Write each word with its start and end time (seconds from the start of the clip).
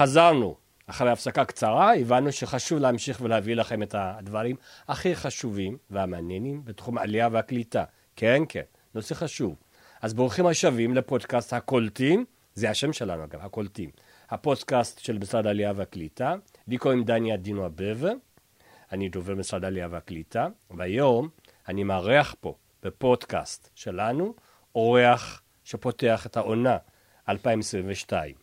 חזרנו. 0.00 0.54
אחרי 0.86 1.10
הפסקה 1.10 1.44
קצרה, 1.44 1.94
הבנו 1.94 2.32
שחשוב 2.32 2.78
להמשיך 2.78 3.20
ולהביא 3.20 3.56
לכם 3.56 3.82
את 3.82 3.94
הדברים 3.98 4.56
הכי 4.88 5.16
חשובים 5.16 5.76
והמעניינים 5.90 6.64
בתחום 6.64 6.98
העלייה 6.98 7.28
והקליטה. 7.32 7.84
כן, 8.16 8.42
כן, 8.48 8.62
נושא 8.94 9.14
חשוב. 9.14 9.54
אז 10.02 10.14
ברוכים 10.14 10.46
השבים 10.46 10.94
לפודקאסט 10.94 11.52
הקולטים, 11.52 12.24
זה 12.54 12.70
השם 12.70 12.92
שלנו 12.92 13.24
אגב, 13.24 13.40
הקולטים. 13.40 13.90
הפודקאסט 14.30 14.98
של 14.98 15.18
משרד 15.18 15.46
העלייה 15.46 15.72
והקליטה. 15.76 16.34
לי 16.68 16.78
קוראים 16.78 17.04
דניה 17.04 17.36
דינו 17.36 17.66
אבבה, 17.66 18.10
אני 18.92 19.08
דובר 19.08 19.34
משרד 19.34 19.64
העלייה 19.64 19.88
והקליטה, 19.90 20.48
והיום 20.70 21.28
אני 21.68 21.84
מארח 21.84 22.34
פה, 22.40 22.54
בפודקאסט 22.82 23.70
שלנו, 23.74 24.34
אורח 24.74 25.42
שפותח 25.64 26.26
את 26.26 26.36
העונה 26.36 26.76
2022. 27.28 28.39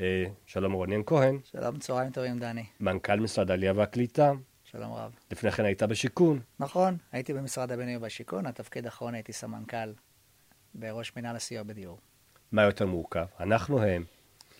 אה, 0.00 0.24
שלום 0.46 0.72
רונן 0.72 1.00
כהן. 1.06 1.38
שלום, 1.44 1.78
צהריים 1.78 2.12
טובים, 2.12 2.38
דני. 2.38 2.64
מנכ"ל 2.80 3.20
משרד 3.20 3.50
העלייה 3.50 3.72
והקליטה. 3.76 4.32
שלום 4.64 4.92
רב. 4.92 5.12
לפני 5.30 5.50
כן 5.50 5.64
היית 5.64 5.82
בשיכון. 5.82 6.40
נכון, 6.60 6.96
הייתי 7.12 7.34
במשרד 7.34 7.72
הבינוי 7.72 7.96
והשיכון, 7.96 8.46
התפקיד 8.46 8.84
האחרון 8.84 9.14
הייתי 9.14 9.32
סמנכ"ל 9.32 9.92
בראש 10.74 11.12
מינהל 11.16 11.36
הסיוע 11.36 11.62
בדיור. 11.62 11.98
מה 12.52 12.62
יותר 12.62 12.86
מורכב? 12.86 13.26
אנחנו 13.40 13.82
הם. 13.82 14.04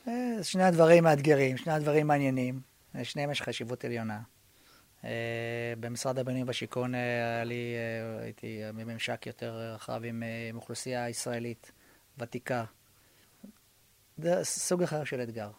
אה, 0.09 0.39
שני 0.43 0.63
הדברים 0.63 1.05
מאתגרים, 1.05 1.57
שני 1.57 1.73
הדברים 1.73 2.07
מעניינים, 2.07 2.61
לשניהם 2.95 3.31
יש 3.31 3.43
חשיבות 3.43 3.85
עליונה. 3.85 4.21
אה, 5.05 5.11
במשרד 5.81 6.19
הבינוי 6.19 6.43
והשיכון 6.43 6.95
היה 6.95 7.45
לי, 7.45 7.75
הייתי 8.21 8.61
בממשק 8.75 9.27
יותר 9.27 9.75
רחב 9.75 10.01
עם 10.05 10.23
אוכלוסייה 10.55 11.09
ישראלית 11.09 11.73
ותיקה, 12.19 12.65
זה 14.19 14.45
סוג 14.45 14.83
אחר 14.83 15.05
של 15.05 15.23
אתגר. 15.23 15.51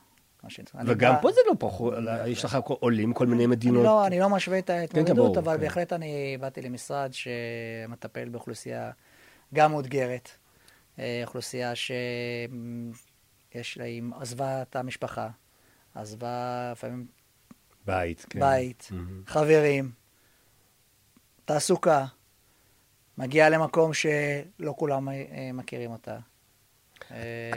וגם 0.86 1.14
בא... 1.14 1.22
פה 1.22 1.32
זה 1.32 1.42
לא 1.48 1.54
פחות, 1.60 1.94
יש 2.28 2.46
לך 2.46 2.58
עולים 2.64 3.14
כל 3.14 3.28
מיני 3.28 3.48
מדינות. 3.48 3.84
לא, 3.84 4.08
אני 4.08 4.20
לא 4.20 4.30
משווה 4.30 4.60
את 4.60 4.70
ההתמודדות, 4.70 5.34
כן, 5.34 5.40
אבל 5.40 5.56
כן. 5.56 5.62
בהחלט 5.62 5.94
אני 5.94 6.38
באתי 6.40 6.62
למשרד 6.62 7.10
שמטפל 7.14 8.30
באוכלוסייה 8.30 8.92
גם 9.54 9.72
מאותגרת, 9.72 10.30
אה, 11.00 11.22
אוכלוסייה 11.26 11.76
שיש 11.76 11.98
לה, 13.78 13.84
היא 13.84 14.04
עזבה 14.20 14.62
את 14.62 14.76
המשפחה, 14.76 15.30
עזבה 15.96 16.70
לפעמים... 16.72 17.08
בית, 17.86 18.26
כן. 18.30 18.40
בית, 18.40 18.90
mm-hmm. 18.92 19.30
חברים, 19.30 19.92
תעסוקה, 21.46 22.06
מגיעה 23.18 23.50
למקום 23.50 23.92
שלא 23.94 24.74
כולם 24.78 25.10
אה, 25.10 25.50
מכירים 25.54 25.92
אותה. 25.92 26.18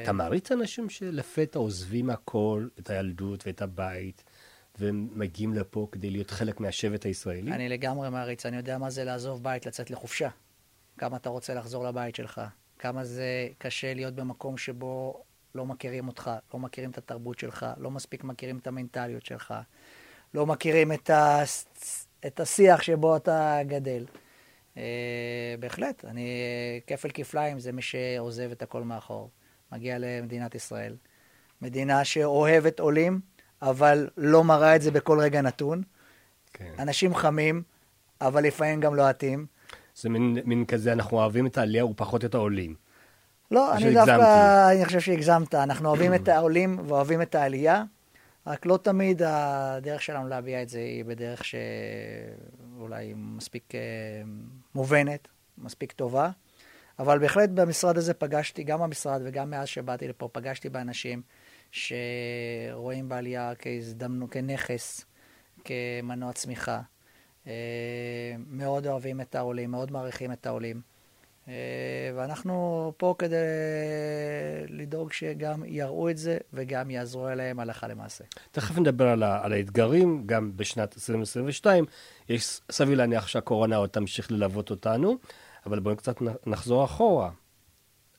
אתה 0.02 0.12
מעריץ 0.12 0.52
אנשים 0.52 0.90
שלפתע 0.90 1.58
עוזבים 1.58 2.10
הכל, 2.10 2.68
את 2.78 2.90
הילדות 2.90 3.46
ואת 3.46 3.62
הבית, 3.62 4.24
ומגיעים 4.78 5.54
לפה 5.54 5.88
כדי 5.92 6.10
להיות 6.10 6.30
חלק 6.30 6.60
מהשבט 6.60 7.04
הישראלי? 7.04 7.52
אני 7.52 7.68
לגמרי 7.68 8.10
מעריץ, 8.10 8.46
אני 8.46 8.56
יודע 8.56 8.78
מה 8.78 8.90
זה 8.90 9.04
לעזוב 9.04 9.42
בית, 9.42 9.66
לצאת 9.66 9.90
לחופשה. 9.90 10.28
כמה 10.98 11.16
אתה 11.16 11.28
רוצה 11.28 11.54
לחזור 11.54 11.84
לבית 11.84 12.14
שלך, 12.14 12.40
כמה 12.78 13.04
זה 13.04 13.48
קשה 13.58 13.94
להיות 13.94 14.14
במקום 14.14 14.58
שבו 14.58 15.22
לא 15.54 15.66
מכירים 15.66 16.08
אותך, 16.08 16.30
לא 16.54 16.60
מכירים 16.60 16.90
את 16.90 16.98
התרבות 16.98 17.38
שלך, 17.38 17.66
לא 17.76 17.90
מספיק 17.90 18.24
מכירים 18.24 18.58
את 18.58 18.66
המנטליות 18.66 19.26
שלך, 19.26 19.54
לא 20.34 20.46
מכירים 20.46 20.92
את, 20.92 21.10
ה... 21.10 21.42
את 22.26 22.40
השיח 22.40 22.82
שבו 22.82 23.16
אתה 23.16 23.58
גדל. 23.66 24.04
Uh, 24.74 24.78
בהחלט, 25.60 26.04
אני, 26.04 26.30
כפל 26.86 27.08
כפליים 27.14 27.60
זה 27.60 27.72
מי 27.72 27.82
שעוזב 27.82 28.50
את 28.50 28.62
הכל 28.62 28.82
מאחור. 28.82 29.30
מגיע 29.72 29.96
למדינת 29.98 30.54
ישראל. 30.54 30.96
מדינה 31.62 32.04
שאוהבת 32.04 32.80
עולים, 32.80 33.20
אבל 33.62 34.08
לא 34.16 34.44
מראה 34.44 34.76
את 34.76 34.82
זה 34.82 34.90
בכל 34.90 35.20
רגע 35.20 35.40
נתון. 35.42 35.82
כן. 36.52 36.72
אנשים 36.78 37.14
חמים, 37.14 37.62
אבל 38.20 38.44
לפעמים 38.44 38.80
גם 38.80 38.94
לוהטים. 38.94 39.46
זה 39.96 40.08
מין, 40.08 40.38
מין 40.44 40.64
כזה, 40.64 40.92
אנחנו 40.92 41.16
אוהבים 41.16 41.46
את 41.46 41.58
העלייה 41.58 41.86
ופחות 41.86 42.24
את 42.24 42.34
העולים. 42.34 42.74
לא, 43.50 43.74
אני 43.74 43.94
דווקא, 43.94 44.70
אני 44.72 44.84
חושב 44.84 45.00
שהגזמת. 45.00 45.54
אנחנו 45.54 45.88
אוהבים 45.88 46.14
את 46.14 46.28
העולים 46.28 46.78
ואוהבים 46.86 47.22
את 47.22 47.34
העלייה, 47.34 47.84
רק 48.46 48.66
לא 48.66 48.78
תמיד 48.82 49.22
הדרך 49.26 50.02
שלנו 50.02 50.28
להביע 50.28 50.62
את 50.62 50.68
זה 50.68 50.78
היא 50.78 51.04
בדרך 51.04 51.44
שאולי 51.44 53.14
מספיק 53.16 53.74
אה, 53.74 53.80
מובנת, 54.74 55.28
מספיק 55.58 55.92
טובה. 55.92 56.30
אבל 57.00 57.18
בהחלט 57.18 57.50
במשרד 57.50 57.98
הזה 57.98 58.14
פגשתי, 58.14 58.62
גם 58.62 58.80
במשרד 58.80 59.20
וגם 59.24 59.50
מאז 59.50 59.68
שבאתי 59.68 60.08
לפה, 60.08 60.28
פגשתי 60.32 60.68
באנשים 60.68 61.22
שרואים 61.70 63.08
בעלייה 63.08 63.52
כהזדמנות, 63.58 64.30
כנכס, 64.30 65.04
כמנוע 65.64 66.32
צמיחה. 66.32 66.80
אה, 67.46 67.52
מאוד 68.50 68.86
אוהבים 68.86 69.20
את 69.20 69.34
העולים, 69.34 69.70
מאוד 69.70 69.92
מעריכים 69.92 70.32
את 70.32 70.46
העולים. 70.46 70.80
אה, 71.48 71.54
ואנחנו 72.16 72.92
פה 72.96 73.14
כדי 73.18 73.36
לדאוג 74.68 75.12
שגם 75.12 75.62
יראו 75.66 76.10
את 76.10 76.18
זה 76.18 76.38
וגם 76.52 76.90
יעזרו 76.90 77.28
אליהם 77.28 77.60
הלכה 77.60 77.88
למעשה. 77.88 78.24
תכף 78.50 78.78
נדבר 78.78 79.08
על, 79.08 79.22
על 79.22 79.52
האתגרים, 79.52 80.22
גם 80.26 80.52
בשנת 80.56 80.94
2022. 80.96 81.84
יש 82.28 82.60
סביר 82.70 82.98
להניח 82.98 83.28
שהקורונה 83.28 83.76
עוד 83.76 83.88
תמשיך 83.88 84.32
ללוות 84.32 84.70
אותנו. 84.70 85.18
אבל 85.66 85.80
בואו 85.80 85.96
קצת 85.96 86.16
נחזור 86.46 86.84
אחורה. 86.84 87.30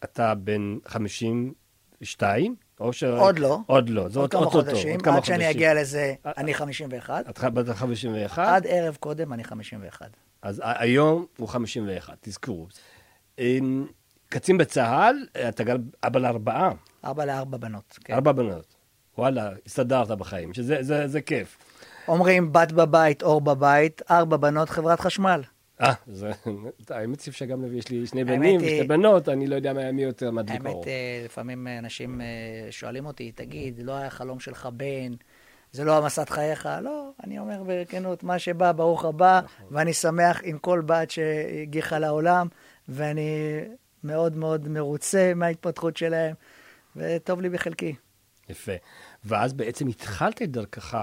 אתה 0.03 0.35
בן 0.35 0.77
52? 0.85 2.55
או 2.79 2.93
ש... 2.93 3.03
עוד 3.03 3.39
לא. 3.39 3.59
עוד 3.65 3.89
לא, 3.89 4.09
זה 4.09 4.19
עוד 4.19 4.31
כמה 4.31 4.45
חודשים. 4.45 4.99
עד 4.99 5.07
חודשים. 5.07 5.23
שאני 5.23 5.51
אגיע 5.51 5.73
לזה, 5.73 6.13
אני 6.25 6.53
51. 6.53 7.29
אתה 7.29 7.49
בת 7.49 7.75
51? 7.75 8.47
עד 8.47 8.67
ערב 8.67 8.97
קודם 8.99 9.33
אני 9.33 9.43
51. 9.43 10.09
אז 10.41 10.61
היום 10.65 11.25
הוא 11.37 11.47
51, 11.47 12.17
תזכרו. 12.21 12.67
אמ, 13.39 13.87
קצין 14.29 14.57
בצה"ל, 14.57 15.15
אתה 15.49 15.63
גם 15.63 15.77
אבא 16.03 16.19
לארבעה. 16.19 16.71
אבא 17.03 17.25
לארבע 17.25 17.57
בנות, 17.57 17.99
כן. 18.03 18.13
ארבע 18.13 18.31
בנות. 18.31 18.75
וואלה, 19.17 19.49
הסתדרת 19.65 20.07
בחיים, 20.07 20.53
שזה 20.53 20.77
זה, 20.81 21.07
זה 21.07 21.21
כיף. 21.21 21.57
אומרים 22.07 22.53
בת 22.53 22.71
בבית, 22.71 23.23
אור 23.23 23.41
בבית, 23.41 24.01
ארבע 24.11 24.37
בנות, 24.37 24.69
חברת 24.69 24.99
חשמל. 24.99 25.41
אה, 25.81 25.93
זה, 26.07 26.31
האמת 26.89 27.19
שאפשר 27.19 27.45
גם 27.45 27.61
להביא, 27.61 27.79
יש 27.79 27.89
לי 27.89 28.07
שני 28.07 28.23
בנים 28.23 28.57
ושתי 28.57 28.83
בנות, 28.83 29.29
אני 29.29 29.47
לא 29.47 29.55
יודע 29.55 29.73
מי 29.93 30.03
יותר 30.03 30.31
מדליק 30.31 30.65
אור. 30.65 30.75
האמת, 30.75 30.87
אה, 30.87 31.21
לפעמים 31.25 31.67
אנשים 31.67 32.21
אה, 32.21 32.27
שואלים 32.71 33.05
אותי, 33.05 33.31
תגיד, 33.31 33.79
לא 33.83 33.91
היה 33.91 34.09
חלום 34.09 34.39
שלך 34.39 34.69
בן, 34.73 35.13
זה 35.71 35.83
לא 35.83 35.97
המסת 35.97 36.29
חייך? 36.29 36.69
לא, 36.81 37.09
אני 37.23 37.39
אומר 37.39 37.63
בכנות, 37.67 38.23
מה 38.23 38.39
שבא, 38.39 38.71
ברוך 38.71 39.05
הבא, 39.05 39.41
נכון. 39.43 39.77
ואני 39.77 39.93
שמח 39.93 40.41
עם 40.43 40.57
כל 40.57 40.81
בת 40.85 41.11
שהגיחה 41.11 41.99
לעולם, 41.99 42.47
ואני 42.89 43.59
מאוד 44.03 44.35
מאוד 44.37 44.67
מרוצה 44.67 45.33
מההתפתחות 45.35 45.97
שלהם, 45.97 46.35
וטוב 46.95 47.41
לי 47.41 47.49
בחלקי. 47.49 47.95
יפה. 48.51 48.71
ואז 49.23 49.53
בעצם 49.53 49.87
התחלת 49.87 50.41
את 50.41 50.51
דרכך 50.51 50.97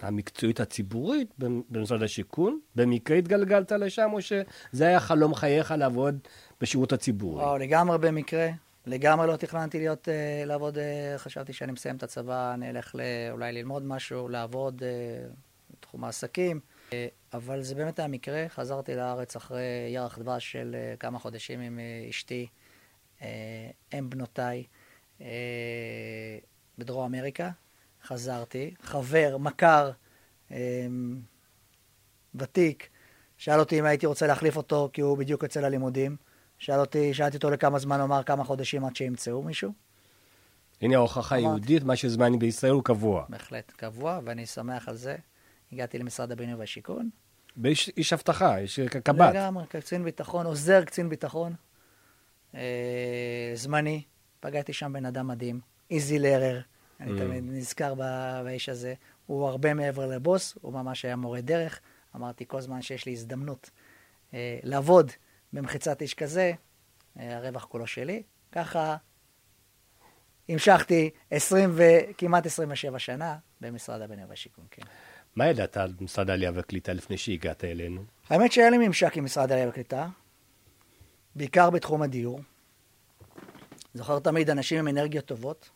המקצועית 0.00 0.60
הציבורית 0.60 1.28
במשרד 1.70 2.02
השיכון? 2.02 2.60
במקרה 2.76 3.16
התגלגלת 3.16 3.72
לשם, 3.72 4.10
או 4.12 4.22
שזה 4.22 4.86
היה 4.86 5.00
חלום 5.00 5.34
חייך 5.34 5.74
לעבוד 5.78 6.18
בשירות 6.60 6.92
הציבורי? 6.92 7.44
או, 7.44 7.58
לגמרי 7.58 7.98
במקרה. 7.98 8.48
לגמרי 8.86 9.26
לא 9.26 9.36
תכננתי 9.36 9.78
להיות, 9.78 10.08
uh, 10.08 10.46
לעבוד, 10.46 10.76
uh, 10.76 10.80
חשבתי 11.18 11.52
שאני 11.52 11.72
מסיים 11.72 11.96
את 11.96 12.02
הצבא, 12.02 12.54
אני 12.54 12.70
אלך 12.70 12.94
לא, 12.94 13.02
אולי 13.30 13.52
ללמוד 13.52 13.82
משהו, 13.82 14.28
לעבוד 14.28 14.82
uh, 14.82 14.84
בתחום 15.70 16.04
העסקים. 16.04 16.60
Uh, 16.90 16.92
אבל 17.32 17.62
זה 17.62 17.74
באמת 17.74 17.98
היה 17.98 18.08
מקרה, 18.08 18.44
חזרתי 18.48 18.94
לארץ 18.94 19.36
אחרי 19.36 19.62
ירח 19.88 20.18
דבש 20.18 20.52
של 20.52 20.76
uh, 20.94 20.96
כמה 20.98 21.18
חודשים 21.18 21.60
עם 21.60 21.78
uh, 21.78 22.10
אשתי, 22.10 22.46
uh, 23.18 23.22
אם 23.98 24.10
בנותיי. 24.10 24.64
Uh, 25.18 25.22
בדרום 26.78 27.14
אמריקה, 27.14 27.50
חזרתי, 28.04 28.74
חבר, 28.82 29.36
מכר, 29.38 29.90
אמ, 30.50 30.56
ותיק, 32.34 32.88
שאל 33.36 33.60
אותי 33.60 33.78
אם 33.78 33.84
הייתי 33.84 34.06
רוצה 34.06 34.26
להחליף 34.26 34.56
אותו 34.56 34.90
כי 34.92 35.00
הוא 35.00 35.18
בדיוק 35.18 35.42
יוצא 35.42 35.60
ללימודים. 35.60 36.16
שאל 36.58 36.80
אותי, 36.80 37.14
שאלתי 37.14 37.36
אותו 37.36 37.50
לכמה 37.50 37.78
זמן, 37.78 37.96
הוא 37.96 38.04
אמר 38.04 38.22
כמה 38.22 38.44
חודשים 38.44 38.84
עד 38.84 38.96
שימצאו 38.96 39.42
מישהו. 39.42 39.72
הנה 40.80 40.96
ההוכחה 40.96 41.34
היהודית, 41.34 41.82
מה 41.82 41.96
שזמני 41.96 42.38
בישראל 42.38 42.72
הוא 42.72 42.84
קבוע. 42.84 43.24
בהחלט, 43.28 43.72
קבוע, 43.76 44.20
ואני 44.24 44.46
שמח 44.46 44.88
על 44.88 44.96
זה. 44.96 45.16
הגעתי 45.72 45.98
למשרד 45.98 46.32
הבינוי 46.32 46.54
והשיכון. 46.54 47.10
באיש 47.56 47.90
איש 47.96 48.12
אבטחה, 48.12 48.58
איש 48.58 48.80
קב"ט. 48.80 49.08
לגמרי, 49.08 49.66
קצין 49.66 50.04
ביטחון, 50.04 50.46
עוזר 50.46 50.84
קצין 50.84 51.08
ביטחון, 51.08 51.54
אה, 52.54 53.52
זמני. 53.54 54.02
פגעתי 54.40 54.72
שם 54.72 54.92
בן 54.92 55.06
אדם 55.06 55.28
מדהים, 55.28 55.60
איזי 55.92 56.18
לרר, 56.18 56.60
אני 57.00 57.12
mm. 57.12 57.22
תמיד 57.22 57.44
נזכר 57.46 57.94
באיש 58.44 58.68
הזה. 58.68 58.94
הוא 59.26 59.48
הרבה 59.48 59.74
מעבר 59.74 60.06
לבוס, 60.06 60.58
הוא 60.60 60.72
ממש 60.72 61.04
היה 61.04 61.16
מורה 61.16 61.40
דרך. 61.40 61.80
אמרתי, 62.16 62.44
כל 62.48 62.60
זמן 62.60 62.82
שיש 62.82 63.06
לי 63.06 63.12
הזדמנות 63.12 63.70
אה, 64.34 64.58
לעבוד 64.62 65.12
במחיצת 65.52 66.02
איש 66.02 66.14
כזה, 66.14 66.52
אה, 67.18 67.36
הרווח 67.36 67.64
כולו 67.64 67.86
שלי. 67.86 68.22
ככה 68.52 68.96
המשכתי 70.48 71.10
20 71.30 71.70
וכמעט 71.74 72.46
27 72.46 72.98
שנה 72.98 73.36
במשרד 73.60 74.00
הבינוי 74.00 74.24
והשיכון, 74.24 74.64
כן. 74.70 74.82
מה 75.36 75.46
ידעת 75.46 75.76
על 75.76 75.92
משרד 76.00 76.30
העלייה 76.30 76.50
והקליטה 76.54 76.92
לפני 76.92 77.18
שהגעת 77.18 77.64
אלינו? 77.64 78.04
האמת 78.30 78.52
שהיה 78.52 78.70
לי 78.70 78.78
ממשק 78.78 79.16
עם 79.16 79.24
משרד 79.24 79.50
העלייה 79.50 79.66
והקליטה, 79.66 80.08
בעיקר 81.34 81.70
בתחום 81.70 82.02
הדיור. 82.02 82.40
זוכר 83.94 84.18
תמיד 84.18 84.50
אנשים 84.50 84.78
עם 84.78 84.88
אנרגיות 84.88 85.24
טובות. 85.24 85.70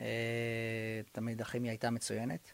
אה, 0.00 1.00
תמיד 1.12 1.40
הכימיה 1.40 1.72
הייתה 1.72 1.90
מצוינת. 1.90 2.52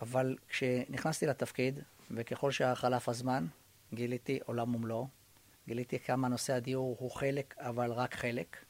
אבל 0.00 0.36
כשנכנסתי 0.48 1.26
לתפקיד, 1.26 1.80
וככל 2.10 2.50
שחלף 2.50 3.08
הזמן, 3.08 3.46
גיליתי 3.94 4.38
עולם 4.44 4.74
ומלואו. 4.74 5.08
גיליתי 5.68 5.98
כמה 5.98 6.28
נושא 6.28 6.52
הדיור 6.52 6.96
הוא 6.98 7.10
חלק, 7.10 7.54
אבל 7.58 7.92
רק 7.92 8.14
חלק. 8.14 8.64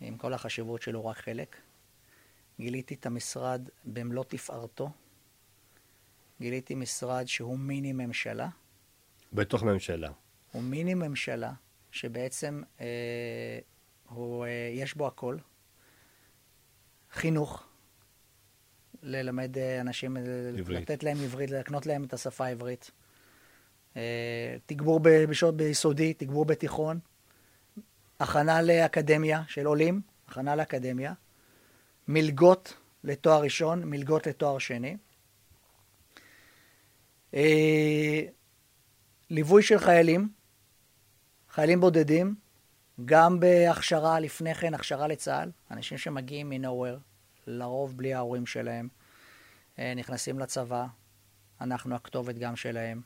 עם 0.00 0.16
כל 0.16 0.32
החשיבות 0.32 0.82
שלו, 0.82 1.06
רק 1.06 1.16
חלק. 1.16 1.56
גיליתי 2.60 2.94
את 2.94 3.06
המשרד 3.06 3.68
במלוא 3.84 4.24
תפארתו. 4.24 4.90
גיליתי 6.40 6.74
משרד 6.74 7.28
שהוא 7.28 7.58
מיני 7.58 7.92
ממשלה. 7.92 8.48
בתוך 9.32 9.62
ממשלה. 9.62 10.10
הוא 10.52 10.62
מיני 10.62 10.94
ממשלה, 10.94 11.52
שבעצם 11.96 12.62
אה, 12.80 13.58
הוא, 14.08 14.44
אה, 14.44 14.70
יש 14.74 14.94
בו 14.94 15.06
הכל. 15.06 15.36
חינוך, 17.12 17.66
ללמד 19.02 19.58
אה, 19.58 19.80
אנשים, 19.80 20.16
אה, 20.16 20.22
עברית. 20.58 20.82
לתת 20.90 21.02
להם 21.02 21.16
עברית, 21.24 21.50
להקנות 21.50 21.86
להם 21.86 22.04
את 22.04 22.12
השפה 22.12 22.46
העברית. 22.46 22.90
אה, 23.96 24.56
תגבור 24.66 25.00
בשעות 25.02 25.56
ביסודי, 25.56 26.14
תגבור 26.14 26.44
בתיכון. 26.44 26.98
הכנה 28.20 28.62
לאקדמיה 28.62 29.42
של 29.48 29.66
עולים, 29.66 30.00
הכנה 30.28 30.56
לאקדמיה. 30.56 31.12
מלגות 32.08 32.74
לתואר 33.04 33.42
ראשון, 33.42 33.84
מלגות 33.84 34.26
לתואר 34.26 34.58
שני. 34.58 34.96
ליווי 39.30 39.62
של 39.62 39.78
חיילים, 39.78 40.28
חיילים 41.56 41.80
בודדים, 41.80 42.34
גם 43.04 43.40
בהכשרה 43.40 44.20
לפני 44.20 44.54
כן, 44.54 44.74
הכשרה 44.74 45.06
לצה"ל, 45.06 45.50
אנשים 45.70 45.98
שמגיעים 45.98 46.50
מנוהוור, 46.50 46.96
לרוב 47.46 47.96
בלי 47.96 48.14
ההורים 48.14 48.46
שלהם, 48.46 48.88
אה, 49.78 49.92
נכנסים 49.96 50.38
לצבא, 50.38 50.86
אנחנו 51.60 51.94
הכתובת 51.94 52.34
גם 52.34 52.56
שלהם, 52.56 53.00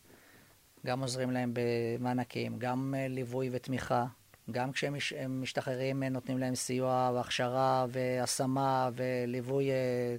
גם 0.86 1.00
עוזרים 1.00 1.30
להם 1.30 1.52
במענקים, 1.52 2.58
גם 2.58 2.94
אה, 2.98 3.08
ליווי 3.08 3.48
ותמיכה, 3.52 4.06
גם 4.50 4.72
כשהם 4.72 4.94
משתחררים 5.28 6.02
אה, 6.02 6.08
נותנים 6.08 6.38
להם 6.38 6.54
סיוע 6.54 7.10
והכשרה 7.14 7.86
והשמה 7.90 8.90
וליווי 8.94 9.70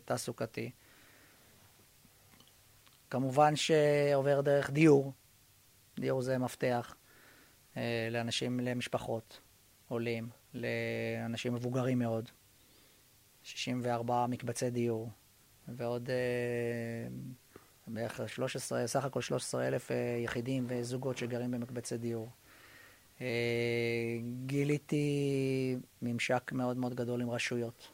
תעסוקתי. 0.05 0.71
כמובן 3.09 3.55
שעובר 3.55 4.41
דרך 4.41 4.69
דיור, 4.69 5.13
דיור 5.99 6.21
זה 6.21 6.37
מפתח 6.37 6.95
לאנשים, 8.11 8.59
למשפחות, 8.59 9.39
עולים, 9.87 10.29
לאנשים 10.53 11.53
מבוגרים 11.53 11.99
מאוד. 11.99 12.29
64 13.43 14.27
מקבצי 14.27 14.69
דיור, 14.69 15.09
ועוד 15.67 16.09
אה, 16.09 16.15
בערך 17.87 18.21
13, 18.29 18.87
סך 18.87 19.05
הכל 19.05 19.21
13 19.21 19.67
אלף 19.67 19.91
אה, 19.91 20.17
יחידים 20.23 20.65
וזוגות 20.67 21.17
שגרים 21.17 21.51
במקבצי 21.51 21.97
דיור. 21.97 22.29
אה, 23.21 23.27
גיליתי 24.45 25.77
ממשק 26.01 26.51
מאוד 26.51 26.77
מאוד 26.77 26.95
גדול 26.95 27.21
עם 27.21 27.29
רשויות. 27.29 27.87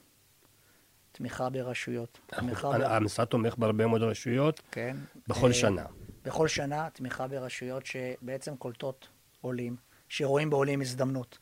תמיכה 1.12 1.50
ברשויות. 1.50 2.20
המשרד 2.32 3.26
תומך 3.26 3.56
בהרבה 3.58 3.88
מאוד 3.88 4.02
רשויות? 4.02 4.62
כן. 4.72 4.98
בכל 5.28 5.54
שנה. 5.54 5.86
בכל 6.24 6.48
שנה 6.48 6.90
תמיכה 6.94 7.28
ברשויות 7.28 7.86
שבעצם 7.86 8.56
קולטות 8.56 9.08
עולים, 9.42 9.76
שרואים 10.10 10.50
בעולים 10.50 10.82
הזדמנות. 10.82 11.38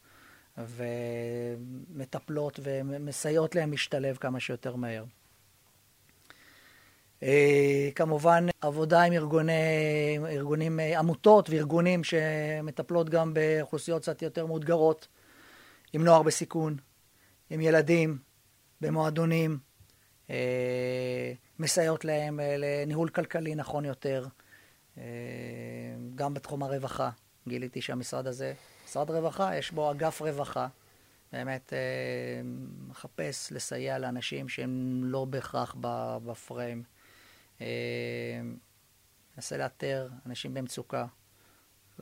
ומטפלות 0.58 2.60
ומסייעות 2.64 3.56
להם 3.56 3.72
להשתלב 3.72 4.18
כמה 4.18 4.40
שיותר 4.40 4.76
מהר. 4.76 5.04
אה, 7.24 7.90
כמובן, 7.96 8.46
עבודה 8.62 9.04
עם 9.04 9.14
ארגוני, 9.14 9.52
ארגונים, 10.30 10.80
אה, 10.80 11.00
עמותות 11.00 11.50
וארגונים 11.50 12.04
שמטפלות 12.04 13.10
גם 13.10 13.34
באוכלוסיות 13.34 14.02
קצת 14.02 14.22
יותר 14.22 14.46
מאותגרות, 14.46 15.08
עם 15.94 16.04
נוער 16.04 16.24
בסיכון, 16.24 16.78
עם 17.50 17.62
ילדים, 17.62 18.18
במועדונים, 18.82 19.58
אה, 20.30 21.34
מסייעות 21.60 22.06
להם 22.06 22.40
לניהול 22.58 23.10
כלכלי 23.10 23.56
נכון 23.56 23.86
יותר, 23.86 24.28
גם 26.16 26.34
בתחום 26.34 26.64
הרווחה. 26.64 27.10
גיליתי 27.48 27.82
שהמשרד 27.82 28.28
הזה 28.28 28.54
משרד 28.86 29.10
רווחה, 29.10 29.56
יש 29.56 29.72
בו 29.72 29.92
אגף 29.92 30.22
רווחה. 30.22 30.68
באמת 31.32 31.74
אה, 31.74 32.42
מחפש 32.88 33.52
לסייע 33.52 34.00
לאנשים 34.00 34.50
שהם 34.50 35.02
לא 35.04 35.26
בהכרח 35.26 35.76
בפריים. 36.26 36.84
אה, 37.62 37.68
מנסה 39.36 39.58
לאתר 39.58 40.10
אנשים 40.26 40.54
במצוקה. 40.54 41.06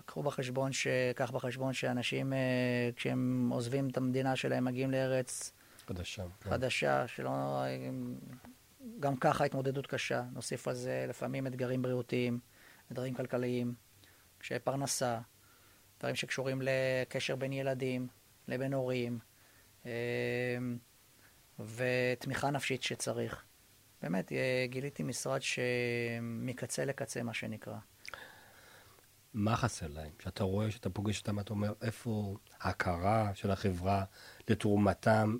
קחו 0.05 0.23
בחשבון, 0.23 0.73
ש... 0.73 0.87
קח 1.15 1.31
בחשבון 1.31 1.73
שאנשים, 1.73 2.33
אה, 2.33 2.89
כשהם 2.95 3.49
עוזבים 3.53 3.89
את 3.89 3.97
המדינה 3.97 4.35
שלהם, 4.35 4.65
מגיעים 4.65 4.91
לארץ 4.91 5.51
חדשה, 5.87 6.23
כן. 6.41 6.49
חדשה 6.49 7.07
שלא... 7.07 7.63
גם 8.99 9.15
ככה 9.15 9.45
התמודדות 9.45 9.87
קשה. 9.87 10.23
נוסיף 10.33 10.67
על 10.67 10.73
זה 10.73 11.05
לפעמים 11.09 11.47
אתגרים 11.47 11.81
בריאותיים, 11.81 12.39
אתגרים 12.87 13.13
כלכליים, 13.13 13.73
קשיי 14.37 14.59
פרנסה. 14.59 15.19
דברים 16.03 16.15
שקשורים 16.15 16.61
לקשר 16.61 17.35
בין 17.35 17.53
ילדים 17.53 18.07
לבין 18.47 18.73
הורים, 18.73 19.19
אמ, 19.85 19.91
ותמיכה 21.59 22.49
נפשית 22.49 22.83
שצריך. 22.83 23.43
באמת, 24.01 24.31
אה, 24.31 24.65
גיליתי 24.69 25.03
משרד 25.03 25.41
שמקצה 25.41 26.85
לקצה, 26.85 27.23
מה 27.23 27.33
שנקרא. 27.33 27.75
מה 29.33 29.55
חסר 29.55 29.87
להם? 29.87 30.11
כשאתה 30.19 30.43
רואה, 30.43 30.69
כשאתה 30.69 30.89
פוגש 30.89 31.19
אותם, 31.19 31.39
אתה 31.39 31.53
אומר, 31.53 31.73
איפה 31.81 32.35
ההכרה 32.59 33.31
של 33.35 33.51
החברה 33.51 34.03
לתרומתם 34.49 35.37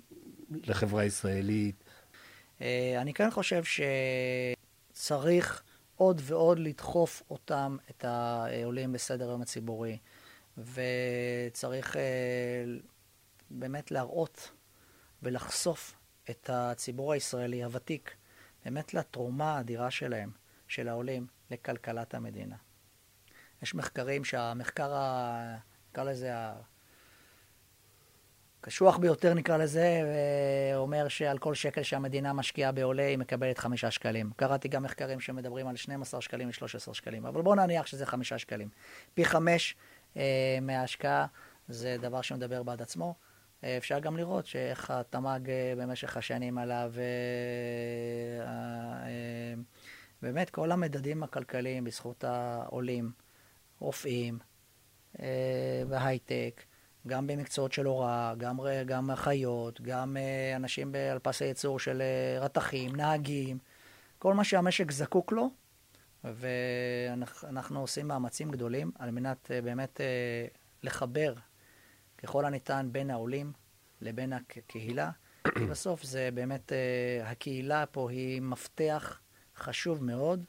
לחברה 0.50 1.02
הישראלית? 1.02 1.84
אה, 2.60 2.98
אני 3.00 3.14
כן 3.14 3.30
חושב 3.30 3.62
שצריך 4.92 5.62
עוד 5.96 6.20
ועוד 6.24 6.58
לדחוף 6.58 7.22
אותם, 7.30 7.76
את 7.90 8.04
העולים, 8.04 8.94
לסדר 8.94 9.28
היום 9.28 9.42
הציבורי. 9.42 9.98
וצריך 10.58 11.96
אה, 11.96 12.64
באמת 13.50 13.90
להראות 13.90 14.50
ולחשוף 15.22 15.94
את 16.30 16.50
הציבור 16.52 17.12
הישראלי 17.12 17.64
הוותיק, 17.64 18.14
באמת 18.64 18.94
לתרומה 18.94 19.56
האדירה 19.56 19.90
שלהם, 19.90 20.30
של 20.68 20.88
העולים, 20.88 21.26
לכלכלת 21.50 22.14
המדינה. 22.14 22.56
יש 23.62 23.74
מחקרים 23.74 24.24
שהמחקר, 24.24 24.94
ה... 24.94 25.56
נקרא 25.90 26.04
לזה, 26.04 26.32
הקשוח 28.62 28.96
ביותר 28.96 29.34
נקרא 29.34 29.56
לזה, 29.56 30.00
אומר 30.76 31.08
שעל 31.08 31.38
כל 31.38 31.54
שקל 31.54 31.82
שהמדינה 31.82 32.32
משקיעה 32.32 32.72
בעולה 32.72 33.06
היא 33.06 33.18
מקבלת 33.18 33.58
חמישה 33.58 33.90
שקלים. 33.90 34.30
קראתי 34.36 34.68
גם 34.68 34.82
מחקרים 34.82 35.20
שמדברים 35.20 35.66
על 35.66 35.76
12 35.76 36.20
שקלים 36.20 36.48
ו-13 36.48 36.94
שקלים, 36.94 37.26
אבל 37.26 37.42
בואו 37.42 37.54
נניח 37.54 37.86
שזה 37.86 38.06
חמישה 38.06 38.38
שקלים. 38.38 38.68
פי 39.14 39.24
חמש 39.24 39.74
אה, 39.74 39.93
מההשקעה, 40.62 41.26
זה 41.68 41.96
דבר 42.00 42.22
שמדבר 42.22 42.62
בעד 42.62 42.82
עצמו. 42.82 43.14
אה, 43.64 43.76
אפשר 43.76 43.98
גם 43.98 44.16
לראות 44.16 44.46
שאיך 44.46 44.90
התמ"ג 44.90 45.50
אה, 45.50 45.74
במשך 45.78 46.16
השנים 46.16 46.58
עלה, 46.58 46.88
ובאמת 50.22 50.50
כל 50.50 50.72
המדדים 50.72 51.22
הכלכליים 51.22 51.84
בזכות 51.84 52.24
העולים, 52.24 53.12
רופאים, 53.80 54.38
בהייטק, 55.88 56.62
גם 57.06 57.26
במקצועות 57.26 57.72
של 57.72 57.86
הוראה, 57.86 58.34
גם, 58.38 58.58
גם 58.86 59.10
אחיות, 59.10 59.80
גם 59.80 60.16
אנשים 60.56 60.94
על 61.12 61.18
פס 61.18 61.42
הייצור 61.42 61.78
של 61.78 62.02
רתכים, 62.40 62.96
נהגים, 62.96 63.58
כל 64.18 64.34
מה 64.34 64.44
שהמשק 64.44 64.90
זקוק 64.90 65.32
לו, 65.32 65.50
ואנחנו 66.24 67.80
עושים 67.80 68.08
מאמצים 68.08 68.50
גדולים 68.50 68.90
על 68.98 69.10
מנת 69.10 69.50
אה, 69.50 69.62
באמת 69.62 70.00
אה, 70.00 70.46
לחבר 70.82 71.34
ככל 72.18 72.44
הניתן 72.44 72.88
בין 72.92 73.10
העולים 73.10 73.52
לבין 74.00 74.32
הקהילה, 74.32 75.10
בסוף 75.70 76.02
זה 76.02 76.28
באמת, 76.34 76.72
אה, 76.72 77.30
הקהילה 77.30 77.86
פה 77.86 78.10
היא 78.10 78.42
מפתח 78.42 79.20
חשוב 79.56 80.04
מאוד 80.04 80.44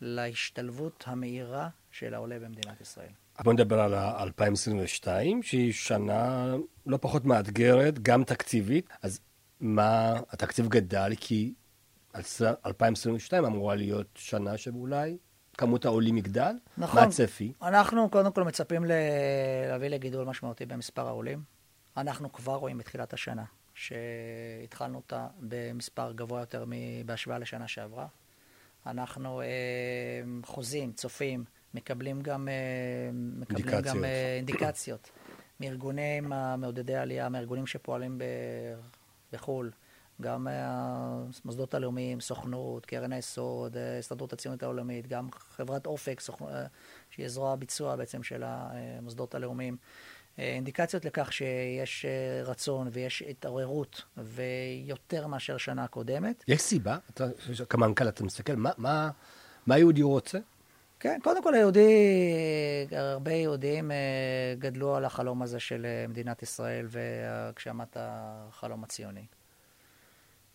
להשתלבות 0.00 1.04
המהירה 1.06 1.68
של 1.90 2.14
העולה 2.14 2.38
במדינת 2.38 2.80
ישראל. 2.80 3.10
בוא 3.44 3.52
נדבר 3.52 3.80
על 3.80 3.94
2022, 3.94 5.42
שהיא 5.42 5.72
שנה 5.72 6.54
לא 6.86 6.96
פחות 6.96 7.24
מאתגרת, 7.24 7.98
גם 7.98 8.24
תקציבית. 8.24 8.88
אז 9.02 9.20
מה, 9.60 10.20
התקציב 10.30 10.68
גדל 10.68 11.12
כי 11.20 11.54
2022 12.14 13.44
אמורה 13.44 13.74
להיות 13.74 14.06
שנה 14.14 14.56
שאולי 14.56 15.16
כמות 15.58 15.84
העולים 15.84 16.16
יגדל? 16.16 16.54
נכון. 16.78 17.00
מה 17.00 17.06
הצפי? 17.06 17.52
אנחנו 17.62 18.10
קודם 18.10 18.32
כל 18.32 18.44
מצפים 18.44 18.84
להביא 19.68 19.88
לגידול 19.88 20.26
משמעותי 20.26 20.66
במספר 20.66 21.06
העולים. 21.06 21.42
אנחנו 21.96 22.32
כבר 22.32 22.54
רואים 22.54 22.78
בתחילת 22.78 23.12
השנה 23.12 23.44
שהתחלנו 23.74 24.96
אותה 24.96 25.26
במספר 25.40 26.12
גבוה 26.12 26.40
יותר 26.40 26.64
בהשוואה 27.06 27.38
לשנה 27.38 27.68
שעברה. 27.68 28.06
אנחנו 28.86 29.40
אה, 29.40 29.46
חוזים, 30.44 30.92
צופים, 30.92 31.44
מקבלים 31.74 32.20
גם, 32.20 32.48
אה, 32.48 32.54
מקבלים 33.12 33.68
אינדיקציות. 33.68 33.96
גם 33.96 34.04
אה, 34.04 34.34
אינדיקציות 34.36 35.10
מארגונים 35.60 36.32
מעודדי 36.58 36.94
עלייה, 36.94 37.28
מארגונים 37.28 37.66
שפועלים 37.66 38.18
ב, 38.18 38.24
בחו"ל, 39.32 39.70
גם 40.20 40.46
המוסדות 40.50 41.74
הלאומיים, 41.74 42.20
סוכנות, 42.20 42.86
קרן 42.86 43.12
היסוד, 43.12 43.76
הסתדרות 43.98 44.32
הציונית 44.32 44.62
העולמית, 44.62 45.06
גם 45.06 45.28
חברת 45.32 45.86
אופק, 45.86 46.20
סוכ... 46.20 46.42
שהיא 47.10 47.28
זרוע 47.28 47.52
הביצוע 47.52 47.96
בעצם 47.96 48.22
של 48.22 48.42
המוסדות 48.46 49.34
הלאומיים. 49.34 49.76
אינדיקציות 50.38 51.04
לכך 51.04 51.32
שיש 51.32 52.06
רצון 52.44 52.88
ויש 52.92 53.22
התעוררות 53.22 54.02
ויותר 54.16 55.26
מאשר 55.26 55.56
שנה 55.56 55.86
קודמת. 55.86 56.44
יש 56.48 56.60
סיבה? 56.60 56.98
אתה, 57.10 57.26
כמנכ"ל 57.68 58.08
אתה 58.08 58.24
מסתכל, 58.24 58.54
מה, 58.54 58.70
מה, 58.78 59.10
מה 59.66 59.74
היהודי 59.74 60.02
רוצה? 60.02 60.38
כן, 61.00 61.18
קודם 61.22 61.42
כל 61.42 61.54
היהודי, 61.54 61.92
הרבה 62.90 63.32
יהודים 63.32 63.90
גדלו 64.58 64.96
על 64.96 65.04
החלום 65.04 65.42
הזה 65.42 65.60
של 65.60 65.86
מדינת 66.08 66.42
ישראל 66.42 66.86
והגשמת 66.88 67.96
החלום 68.00 68.84
הציוני. 68.84 69.24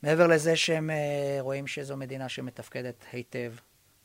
מעבר 0.06 0.28
לזה 0.28 0.56
שהם 0.56 0.90
רואים 1.40 1.68
שזו 1.68 1.98
מדינה 1.98 2.30
שמתפקדת 2.30 3.06
היטב 3.12 3.54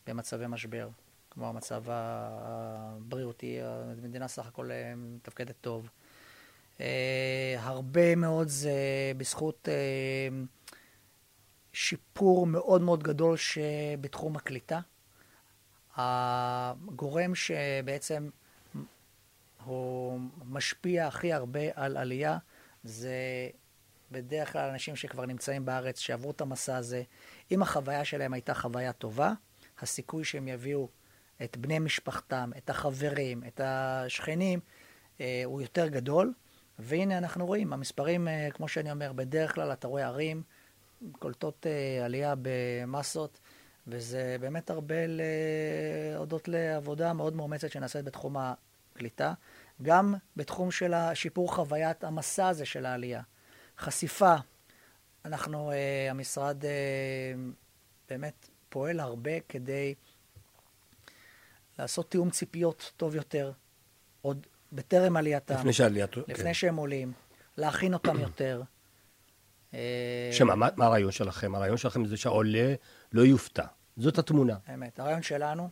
במצבי 0.06 0.44
משבר. 0.48 0.88
כמו 1.30 1.48
המצב 1.48 1.82
הבריאותי, 1.88 3.58
המדינה 3.62 4.28
סך 4.28 4.46
הכל 4.46 4.70
אה, 4.70 4.92
מתפקדת 4.96 5.54
טוב. 5.60 5.88
אה, 6.80 7.56
הרבה 7.58 8.16
מאוד 8.16 8.48
זה 8.48 8.72
בזכות 9.16 9.68
אה, 9.68 10.28
שיפור 11.72 12.46
מאוד 12.46 12.82
מאוד 12.82 13.02
גדול 13.02 13.36
שבתחום 13.36 14.36
הקליטה. 14.36 14.80
הגורם 15.96 17.34
שבעצם 17.34 18.28
הוא 19.64 20.20
משפיע 20.44 21.06
הכי 21.06 21.32
הרבה 21.32 21.60
על 21.74 21.96
עלייה 21.96 22.38
זה 22.84 23.48
בדרך 24.10 24.52
כלל 24.52 24.70
אנשים 24.70 24.96
שכבר 24.96 25.26
נמצאים 25.26 25.64
בארץ, 25.64 25.98
שעברו 25.98 26.30
את 26.30 26.40
המסע 26.40 26.76
הזה. 26.76 27.02
אם 27.50 27.62
החוויה 27.62 28.04
שלהם 28.04 28.32
הייתה 28.32 28.54
חוויה 28.54 28.92
טובה, 28.92 29.32
הסיכוי 29.80 30.24
שהם 30.24 30.48
יביאו 30.48 30.88
את 31.44 31.56
בני 31.56 31.78
משפחתם, 31.78 32.50
את 32.56 32.70
החברים, 32.70 33.42
את 33.46 33.60
השכנים, 33.64 34.60
אה, 35.20 35.42
הוא 35.44 35.62
יותר 35.62 35.88
גדול. 35.88 36.32
והנה 36.78 37.18
אנחנו 37.18 37.46
רואים, 37.46 37.72
המספרים, 37.72 38.28
אה, 38.28 38.48
כמו 38.50 38.68
שאני 38.68 38.90
אומר, 38.90 39.12
בדרך 39.12 39.54
כלל 39.54 39.72
אתה 39.72 39.88
רואה 39.88 40.06
ערים 40.06 40.42
קולטות 41.12 41.66
אה, 41.66 42.04
עלייה 42.04 42.34
במסות, 42.42 43.40
וזה 43.86 44.36
באמת 44.40 44.70
הרבה 44.70 44.94
להודות 45.06 46.48
לעבודה 46.48 47.12
מאוד 47.12 47.36
מאומצת 47.36 47.70
שנעשית 47.70 48.04
בתחום 48.04 48.36
הקליטה, 48.36 49.32
גם 49.82 50.14
בתחום 50.36 50.70
של 50.70 50.94
שיפור 51.14 51.54
חוויית 51.54 52.04
המסע 52.04 52.48
הזה 52.48 52.66
של 52.66 52.86
העלייה. 52.86 53.22
חשיפה, 53.80 54.34
אנחנו, 55.24 55.72
המשרד 56.10 56.64
באמת 58.10 58.48
פועל 58.68 59.00
הרבה 59.00 59.40
כדי 59.48 59.94
לעשות 61.78 62.10
תיאום 62.10 62.30
ציפיות 62.30 62.92
טוב 62.96 63.14
יותר, 63.14 63.52
עוד 64.22 64.46
בטרם 64.72 65.16
עלייתם. 65.16 65.54
לפני 65.54 65.72
שעליית... 65.72 66.16
לפני 66.16 66.34
כן. 66.34 66.54
שהם 66.54 66.76
עולים, 66.76 67.12
להכין 67.56 67.94
אותם 67.94 68.20
יותר. 68.26 68.62
אה, 69.74 70.30
שמה, 70.32 70.54
מה, 70.54 70.68
מה 70.76 70.86
הרעיון 70.86 71.12
שלכם? 71.12 71.54
הרעיון 71.54 71.76
שלכם 71.76 72.06
זה 72.06 72.16
שהעולה 72.16 72.74
לא 73.12 73.22
יופתע. 73.22 73.66
זאת 73.96 74.18
התמונה. 74.18 74.56
אמת. 74.74 75.00
הרעיון 75.00 75.22
שלנו, 75.22 75.68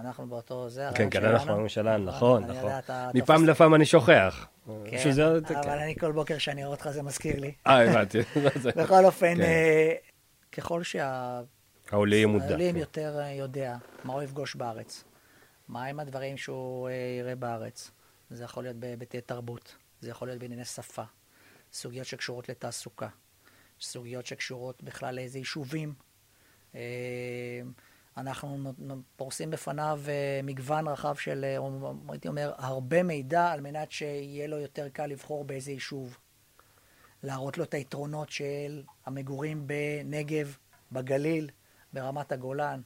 אנחנו 0.00 0.26
באותו 0.26 0.68
זה, 0.68 0.88
הרעיון 0.88 1.10
כן, 1.10 1.20
כן, 1.20 1.26
אנחנו 1.26 1.50
הרעיון 1.50 1.68
שלנו, 1.68 2.04
נכון, 2.04 2.44
נכון. 2.44 2.70
מפעם 3.14 3.46
לפעם 3.46 3.74
אני 3.74 3.86
שוכח. 3.86 4.46
כן, 4.84 5.10
אבל 5.20 5.40
כן. 5.62 5.68
אני 5.68 5.96
כל 5.96 6.12
בוקר 6.12 6.38
שאני 6.38 6.64
רואה 6.64 6.76
אותך 6.76 6.90
זה 6.90 7.02
מזכיר 7.02 7.40
לי. 7.40 7.52
אה, 7.66 7.90
הבנתי. 7.90 8.18
בכל 8.82 9.04
אופן, 9.04 9.34
כן. 9.34 9.42
אה, 9.42 9.94
ככל 10.52 10.82
שהעולה 10.82 12.16
יהיה 12.16 12.26
מודע. 12.26 12.44
העולים 12.44 12.74
כן. 12.74 12.80
יותר 12.80 13.18
אה, 13.18 13.32
יודע 13.32 13.76
מה 14.04 14.12
הוא 14.12 14.22
יפגוש 14.22 14.54
בארץ, 14.54 15.04
מהם 15.68 16.00
הדברים 16.00 16.36
שהוא 16.36 16.88
אה, 16.88 16.94
יראה 17.18 17.34
בארץ? 17.34 17.90
זה 18.30 18.44
יכול 18.44 18.62
להיות 18.62 18.76
בהיבטי 18.76 19.20
תרבות, 19.20 19.76
זה 20.00 20.10
יכול 20.10 20.28
להיות 20.28 20.40
בענייני 20.40 20.64
שפה, 20.64 21.02
סוגיות 21.72 22.06
שקשורות 22.06 22.48
לתעסוקה, 22.48 23.08
סוגיות 23.80 24.26
שקשורות 24.26 24.82
בכלל 24.82 25.14
לאיזה 25.14 25.38
יישובים. 25.38 25.94
אה, 28.18 28.22
אנחנו 28.22 28.72
פורסים 29.16 29.50
בפניו 29.50 30.00
אה, 30.08 30.40
מגוון 30.42 30.88
רחב 30.88 31.14
של, 31.14 31.44
הייתי 32.08 32.28
אומר, 32.28 32.52
הרבה 32.56 33.02
מידע 33.02 33.46
על 33.52 33.60
מנת 33.60 33.92
שיהיה 33.92 34.46
לו 34.46 34.58
יותר 34.58 34.88
קל 34.88 35.06
לבחור 35.06 35.44
באיזה 35.44 35.72
יישוב. 35.72 36.18
להראות 37.22 37.58
לו 37.58 37.64
את 37.64 37.74
היתרונות 37.74 38.30
של 38.30 38.82
המגורים 39.06 39.66
בנגב, 39.66 40.56
בגליל, 40.92 41.50
ברמת 41.92 42.32
הגולן. 42.32 42.80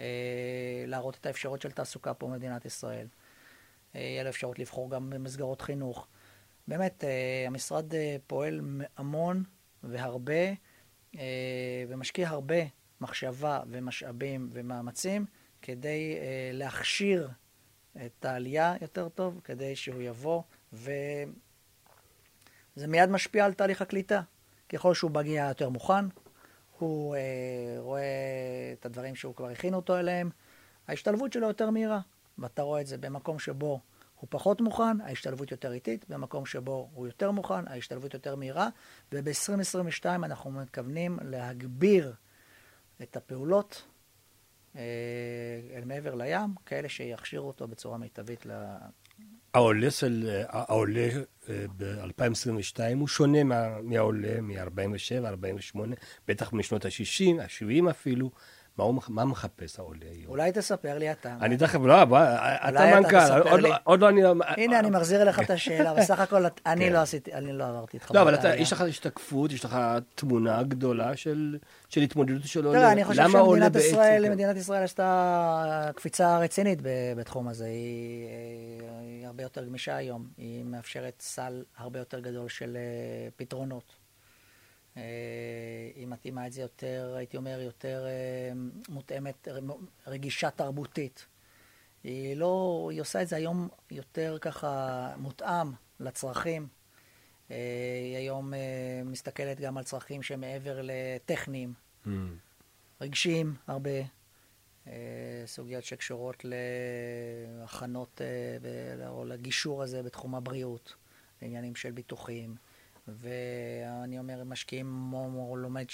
אה, 0.00 0.84
להראות 0.86 1.16
את 1.20 1.26
האפשרות 1.26 1.62
של 1.62 1.70
תעסוקה 1.70 2.14
פה 2.14 2.26
במדינת 2.26 2.64
ישראל. 2.64 3.06
אה, 3.94 4.00
יהיה 4.00 4.22
לו 4.22 4.30
אפשרות 4.30 4.58
לבחור 4.58 4.90
גם 4.90 5.10
במסגרות 5.10 5.60
חינוך. 5.60 6.06
באמת, 6.68 7.04
אה, 7.04 7.44
המשרד 7.46 7.94
פועל 8.26 8.60
המון 8.96 9.44
והרבה, 9.82 10.52
ומשקיע 11.88 12.28
הרבה 12.28 12.56
מחשבה 13.00 13.60
ומשאבים 13.70 14.50
ומאמצים 14.52 15.24
כדי 15.62 16.18
להכשיר 16.52 17.28
את 18.06 18.24
העלייה 18.24 18.74
יותר 18.80 19.08
טוב, 19.08 19.40
כדי 19.44 19.76
שהוא 19.76 20.02
יבוא, 20.02 20.42
וזה 20.72 21.26
מיד 22.88 23.10
משפיע 23.10 23.44
על 23.44 23.52
תהליך 23.52 23.82
הקליטה. 23.82 24.20
ככל 24.68 24.94
שהוא 24.94 25.10
מגיע 25.10 25.46
יותר 25.48 25.68
מוכן, 25.68 26.04
הוא 26.78 27.16
אה, 27.16 27.20
רואה 27.78 28.02
את 28.72 28.86
הדברים 28.86 29.14
שהוא 29.14 29.34
כבר 29.34 29.48
הכין 29.48 29.74
אותו 29.74 29.98
אליהם, 29.98 30.30
ההשתלבות 30.88 31.32
שלו 31.32 31.48
יותר 31.48 31.70
מהירה. 31.70 32.00
ואתה 32.38 32.62
רואה 32.62 32.80
את 32.80 32.86
זה 32.86 32.98
במקום 32.98 33.38
שבו 33.38 33.80
הוא 34.20 34.26
פחות 34.30 34.60
מוכן, 34.60 35.00
ההשתלבות 35.00 35.50
יותר 35.50 35.72
איטית, 35.72 36.04
במקום 36.08 36.46
שבו 36.46 36.90
הוא 36.94 37.06
יותר 37.06 37.30
מוכן, 37.30 37.68
ההשתלבות 37.68 38.14
יותר 38.14 38.36
מהירה, 38.36 38.68
וב-2022 39.12 40.04
אנחנו 40.04 40.50
מתכוונים 40.50 41.18
להגביר 41.22 42.14
את 43.02 43.16
הפעולות 43.16 43.82
אה, 44.76 44.82
אל 45.76 45.84
מעבר 45.84 46.14
לים, 46.14 46.54
כאלה 46.66 46.88
שיכשירו 46.88 47.48
אותו 47.48 47.68
בצורה 47.68 47.98
מיטבית 47.98 48.46
העולה 49.54 49.90
של, 49.90 50.42
העולה 50.48 51.08
אה, 51.48 51.64
ב-2022 51.76 52.78
הוא 52.98 53.08
שונה 53.08 53.44
מה, 53.44 53.80
מהעולה 53.82 54.40
מ-47, 54.40 55.26
48, 55.26 55.96
בטח 56.28 56.52
משנות 56.52 56.84
ה-60, 56.84 57.42
ה-70 57.42 57.90
אפילו. 57.90 58.30
מה, 58.80 58.86
הוא, 58.86 59.02
מה 59.08 59.24
מחפש 59.24 59.78
העולה 59.78 60.06
היום? 60.10 60.30
אולי 60.30 60.52
תספר 60.52 60.98
לי 60.98 61.12
אתה. 61.12 61.36
אני 61.40 61.56
תכף, 61.56 61.80
לא, 61.84 62.04
בוא, 62.04 62.18
אתה 62.68 63.00
מנכ"ל, 63.00 63.48
עוד, 63.50 63.60
לא, 63.60 63.74
עוד 63.84 64.00
לא 64.00 64.08
אני... 64.08 64.22
הנה, 64.40 64.78
אני 64.78 64.90
מחזיר 64.90 65.22
אליך 65.22 65.40
את 65.40 65.50
השאלה, 65.50 65.94
בסך 65.94 66.20
הכל 66.24 66.44
אני 66.66 66.86
כן. 66.86 66.92
לא 66.92 66.98
עשיתי, 66.98 67.32
אני 67.32 67.52
לא 67.52 67.64
עברתי 67.64 67.96
איתך. 67.96 68.10
לא, 68.14 68.22
אבל 68.22 68.34
אתה, 68.34 68.56
יש 68.56 68.72
לך 68.72 68.80
השתקפות, 68.80 69.52
יש 69.52 69.64
לך 69.64 69.78
תמונה 70.14 70.62
גדולה 70.62 71.16
של, 71.16 71.58
של 71.88 72.00
התמודדות 72.00 72.44
של 72.44 72.66
עולה. 72.66 72.78
תראה, 72.78 72.92
אני 72.92 73.04
חושב 73.04 73.28
שמדינת 73.32 73.76
ישראל, 73.76 74.30
מדינת 74.30 74.56
ישראל 74.56 74.82
עשתה 74.82 75.90
קפיצה 75.94 76.38
רצינית 76.38 76.78
בתחום 77.16 77.48
הזה. 77.48 77.64
היא, 77.64 78.28
היא 79.02 79.26
הרבה 79.26 79.42
יותר 79.42 79.64
גמישה 79.64 79.96
היום, 79.96 80.26
היא 80.36 80.64
מאפשרת 80.64 81.14
סל 81.20 81.62
הרבה 81.78 81.98
יותר 81.98 82.20
גדול 82.20 82.48
של 82.48 82.76
אה, 82.76 83.28
פתרונות. 83.36 83.99
אה, 84.96 85.02
היא 85.94 86.06
מתאימה 86.06 86.46
את 86.46 86.52
זה 86.52 86.60
יותר, 86.60 87.14
הייתי 87.16 87.36
אומר, 87.36 87.60
יותר 87.60 88.06
אה, 88.06 88.52
מותאמת, 88.88 89.48
רגישה 90.06 90.50
תרבותית. 90.50 91.26
היא 92.04 92.36
לא, 92.36 92.88
היא 92.90 93.00
עושה 93.00 93.22
את 93.22 93.28
זה 93.28 93.36
היום 93.36 93.68
יותר 93.90 94.38
ככה 94.40 95.14
מותאם 95.16 95.72
לצרכים. 96.00 96.68
אה, 97.50 97.56
היא 98.04 98.16
היום 98.16 98.52
מסתכלת 99.04 99.60
גם 99.60 99.78
על 99.78 99.84
צרכים 99.84 100.22
שמעבר 100.22 100.80
לטכניים, 100.82 101.72
mm. 102.06 102.08
רגשיים 103.00 103.54
הרבה, 103.66 103.90
סוגיות 105.46 105.84
שקשורות 105.84 106.44
להכנות 106.44 108.20
או 109.06 109.24
לגישור 109.24 109.82
הזה 109.82 110.02
בתחום 110.02 110.34
הבריאות, 110.34 110.94
לעניינים 111.42 111.76
של 111.76 111.90
ביטוחים. 111.90 112.56
ואני 113.14 114.18
אומר, 114.18 114.44
משקיעים, 114.44 115.12
או 115.14 115.56
לומד 115.56 115.84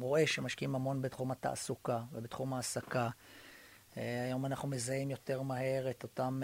רואה 0.00 0.26
שמשקיעים 0.26 0.74
המון 0.74 1.02
בתחום 1.02 1.30
התעסוקה 1.30 2.02
ובתחום 2.12 2.52
ההעסקה. 2.52 3.08
היום 3.96 4.46
אנחנו 4.46 4.68
מזהים 4.68 5.10
יותר 5.10 5.42
מהר 5.42 5.90
את 5.90 6.02
אותם 6.02 6.42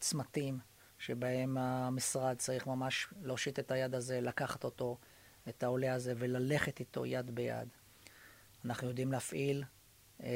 צמתים 0.00 0.58
שבהם 0.98 1.58
המשרד 1.58 2.36
צריך 2.38 2.66
ממש 2.66 3.08
להושיט 3.22 3.58
את 3.58 3.70
היד 3.70 3.94
הזה, 3.94 4.20
לקחת 4.20 4.64
אותו, 4.64 4.98
את 5.48 5.62
העולה 5.62 5.94
הזה, 5.94 6.14
וללכת 6.16 6.80
איתו 6.80 7.06
יד 7.06 7.30
ביד. 7.30 7.68
אנחנו 8.64 8.88
יודעים 8.88 9.12
להפעיל 9.12 9.64
אה, 10.22 10.28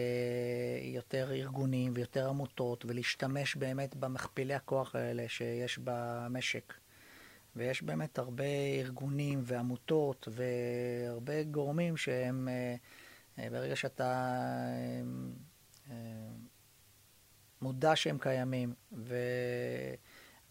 יותר 0.83 1.33
ארגונים 1.33 1.93
ויותר 1.95 2.28
עמותות, 2.28 2.85
ולהשתמש 2.85 3.57
באמת 3.57 3.97
במכפילי 3.97 4.55
הכוח 4.55 4.95
האלה 4.95 5.28
שיש 5.28 5.78
במשק. 5.85 6.75
ויש 7.56 7.82
באמת 7.82 8.18
הרבה 8.18 8.44
ארגונים 8.80 9.42
ועמותות 9.44 10.28
והרבה 10.30 11.42
גורמים 11.42 11.96
שהם, 11.96 12.48
אה, 12.48 12.75
אה, 13.38 13.50
ברגע 13.50 13.76
שאתה 13.76 14.34
אה, 15.90 15.94
מודע 17.62 17.96
שהם 17.96 18.18
קיימים, 18.18 18.75
ו... 18.92 19.16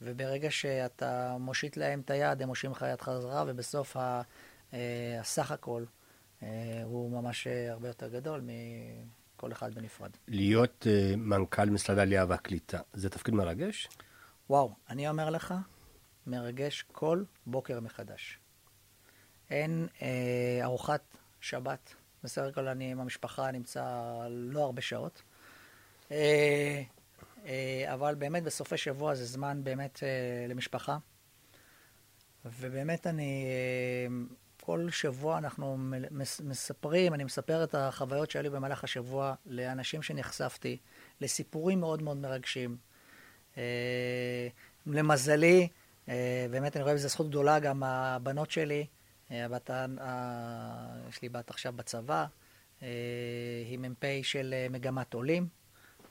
וברגע 0.01 0.51
שאתה 0.51 1.37
מושיט 1.39 1.77
להם 1.77 1.99
את 1.99 2.09
היד, 2.09 2.41
הם 2.41 2.47
מושיטים 2.47 2.71
לך 2.71 2.85
יד 2.91 3.01
חזרה, 3.01 3.43
ובסוף 3.47 3.97
ה, 3.97 4.21
הסך 5.19 5.51
הכל 5.51 5.83
הוא 6.83 7.11
ממש 7.11 7.47
הרבה 7.47 7.87
יותר 7.87 8.07
גדול 8.07 8.41
מכל 8.43 9.51
אחד 9.51 9.75
בנפרד. 9.75 10.09
להיות 10.27 10.87
מנכ"ל 11.17 11.69
משרד 11.69 11.97
העלייה 11.97 12.25
והקליטה, 12.27 12.79
זה 12.93 13.09
תפקיד 13.09 13.33
מרגש? 13.33 13.89
וואו, 14.49 14.73
אני 14.89 15.09
אומר 15.09 15.29
לך, 15.29 15.53
מרגש 16.27 16.85
כל 16.91 17.23
בוקר 17.45 17.79
מחדש. 17.79 18.39
אין 19.49 19.87
אה, 20.01 20.59
ארוחת 20.63 21.17
שבת, 21.41 21.95
בסדר 22.23 22.51
כל 22.51 22.67
אני 22.67 22.91
עם 22.91 22.99
המשפחה 22.99 23.51
נמצא 23.51 23.83
לא 24.29 24.63
הרבה 24.63 24.81
שעות. 24.81 25.21
אה, 26.11 26.81
אה, 27.45 27.93
אבל 27.93 28.15
באמת 28.15 28.43
בסופי 28.43 28.77
שבוע 28.77 29.15
זה 29.15 29.25
זמן 29.25 29.63
באמת 29.63 29.99
אה, 30.03 30.47
למשפחה. 30.47 30.97
ובאמת 32.45 33.07
אני, 33.07 33.45
אה, 33.45 34.15
כל 34.61 34.89
שבוע 34.89 35.37
אנחנו 35.37 35.77
מספרים, 36.43 37.13
אני 37.13 37.23
מספר 37.23 37.63
את 37.63 37.75
החוויות 37.75 38.31
שהיו 38.31 38.43
לי 38.43 38.49
במהלך 38.49 38.83
השבוע 38.83 39.33
לאנשים 39.45 40.01
שנחשפתי, 40.01 40.77
לסיפורים 41.21 41.79
מאוד 41.79 42.01
מאוד 42.01 42.17
מרגשים. 42.17 42.77
למזלי, 44.87 45.67
באמת 46.51 46.75
אני 46.75 46.83
רואה 46.83 46.93
בזה 46.93 47.07
זכות 47.07 47.29
גדולה, 47.29 47.59
גם 47.59 47.83
הבנות 47.83 48.51
שלי, 48.51 48.85
הבת, 49.29 49.69
יש 51.09 51.21
לי 51.21 51.29
בת 51.29 51.49
עכשיו 51.49 51.73
בצבא, 51.73 52.25
היא 52.81 53.79
מ"פ 53.79 54.05
של 54.23 54.53
מגמת 54.69 55.13
עולים. 55.13 55.47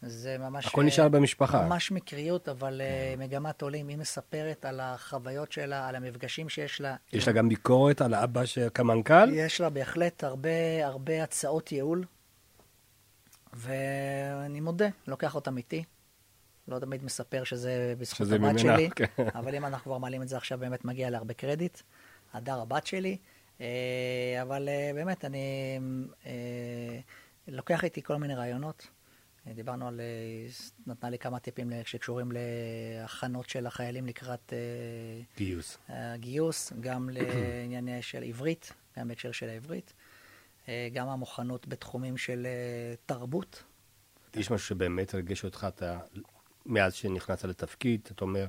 זה 0.07 0.39
ממש... 0.39 0.67
הכל 0.67 0.85
נשאר 0.85 1.09
במשפחה. 1.09 1.67
ממש 1.67 1.93
מקריות, 1.93 2.49
אבל 2.49 2.81
uh, 2.81 3.21
מגמת 3.21 3.63
עולים. 3.63 3.89
היא 3.89 3.99
מספרת 3.99 4.65
על 4.65 4.81
החוויות 4.81 5.53
שלה, 5.53 5.89
על 5.89 5.97
המפגשים 5.97 6.49
שיש 6.49 6.81
לה. 6.81 6.97
יש 7.13 7.27
לה 7.27 7.33
גם 7.33 7.49
ביקורת 7.49 8.01
על 8.01 8.15
האבא 8.15 8.43
כמנכ"ל? 8.75 9.33
יש 9.33 9.61
לה 9.61 9.71
בהחלט 9.71 10.25
הרבה, 10.25 10.87
הרבה 10.87 11.23
הצעות 11.23 11.73
ייעול, 11.73 12.05
ואני 13.53 14.61
מודה, 14.61 14.89
לוקח 15.07 15.35
אותם 15.35 15.57
איתי. 15.57 15.85
לא 16.69 16.79
תמיד 16.79 17.05
מספר 17.05 17.45
שזה 17.45 17.95
בזכות 17.99 18.29
הבת 18.31 18.59
שלי, 18.59 18.91
כן. 18.91 19.05
אבל 19.39 19.55
אם 19.55 19.65
אנחנו 19.65 19.85
כבר 19.85 19.99
מעלים 19.99 20.23
את 20.23 20.29
זה 20.29 20.37
עכשיו, 20.37 20.59
באמת 20.59 20.85
מגיע 20.85 21.11
לה 21.11 21.19
הרבה 21.19 21.35
קרדיט. 21.35 21.81
הדר 22.33 22.61
הבת 22.61 22.87
שלי. 22.87 23.17
אה, 23.61 24.39
אבל 24.43 24.69
אה, 24.69 24.91
באמת, 24.95 25.25
אני 25.25 25.79
לוקח 27.49 27.85
איתי 27.85 28.03
כל 28.03 28.17
מיני 28.17 28.35
רעיונות. 28.35 28.89
דיברנו 29.47 29.89
על, 29.89 30.01
אה, 30.01 30.49
נתנה 30.87 31.11
לי 31.11 31.19
כמה 31.19 31.39
טיפים 31.39 31.73
שקשורים 31.85 32.33
להכנות 32.33 33.49
של 33.49 33.67
החיילים 33.67 34.07
לקראת 34.07 34.53
אה, 34.53 35.23
גיוס. 35.37 35.79
גיוס, 36.15 36.73
גם 36.81 37.09
לענייני 37.13 38.03
של 38.03 38.23
עברית, 38.23 38.73
גם 38.99 39.09
בהקשר 39.09 39.33
של 39.33 39.49
העברית, 39.49 39.93
אה, 40.69 40.89
גם 40.93 41.09
המוכנות 41.09 41.69
בתחומים 41.69 42.17
של 42.17 42.47
תרבות. 43.07 43.63
יש 44.37 44.51
משהו 44.51 44.67
שבאמת 44.67 45.15
הרגש 45.15 45.45
אותך, 45.45 45.67
אתה, 45.69 45.99
מאז 46.67 46.95
שנכנסת 46.95 47.45
לתפקיד, 47.45 48.09
אתה 48.13 48.25
אומר, 48.25 48.47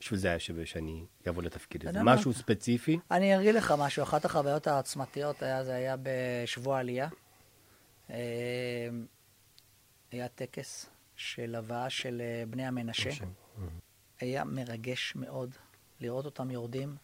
בשביל 0.00 0.18
זה 0.18 0.28
היה 0.28 0.38
שווה 0.38 0.66
שאני 0.66 1.04
אבוא 1.28 1.42
לתפקיד 1.42 1.86
הזה. 1.86 2.02
משהו 2.02 2.32
ספציפי? 2.32 2.98
אני 3.10 3.38
אגיד 3.38 3.54
לך 3.54 3.74
משהו, 3.78 4.02
אחת 4.02 4.24
החוויות 4.24 4.66
העצמתיות 4.66 5.42
היה, 5.42 5.64
זה 5.64 5.74
היה 5.74 5.96
בשבוע 6.02 6.78
עלייה. 6.78 7.08
היה 10.12 10.28
טקס 10.34 10.86
של 11.16 11.54
הבאה 11.54 11.90
של 11.90 12.22
אה, 12.24 12.44
בני 12.50 12.66
המנשה. 12.66 13.10
היה 14.20 14.44
מרגש 14.44 15.16
מאוד 15.16 15.54
לראות 16.00 16.24
אותם 16.24 16.50
יורדים 16.50 16.96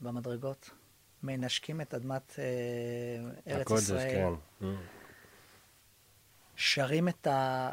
במדרגות, 0.00 0.70
מנשקים 1.22 1.80
את 1.80 1.94
אדמת 1.94 2.38
אה, 2.38 3.54
ארץ 3.54 3.70
ישראל. 3.70 4.34
כן. 4.60 4.66
שרים 6.56 7.08
את, 7.08 7.26
ה... 7.26 7.70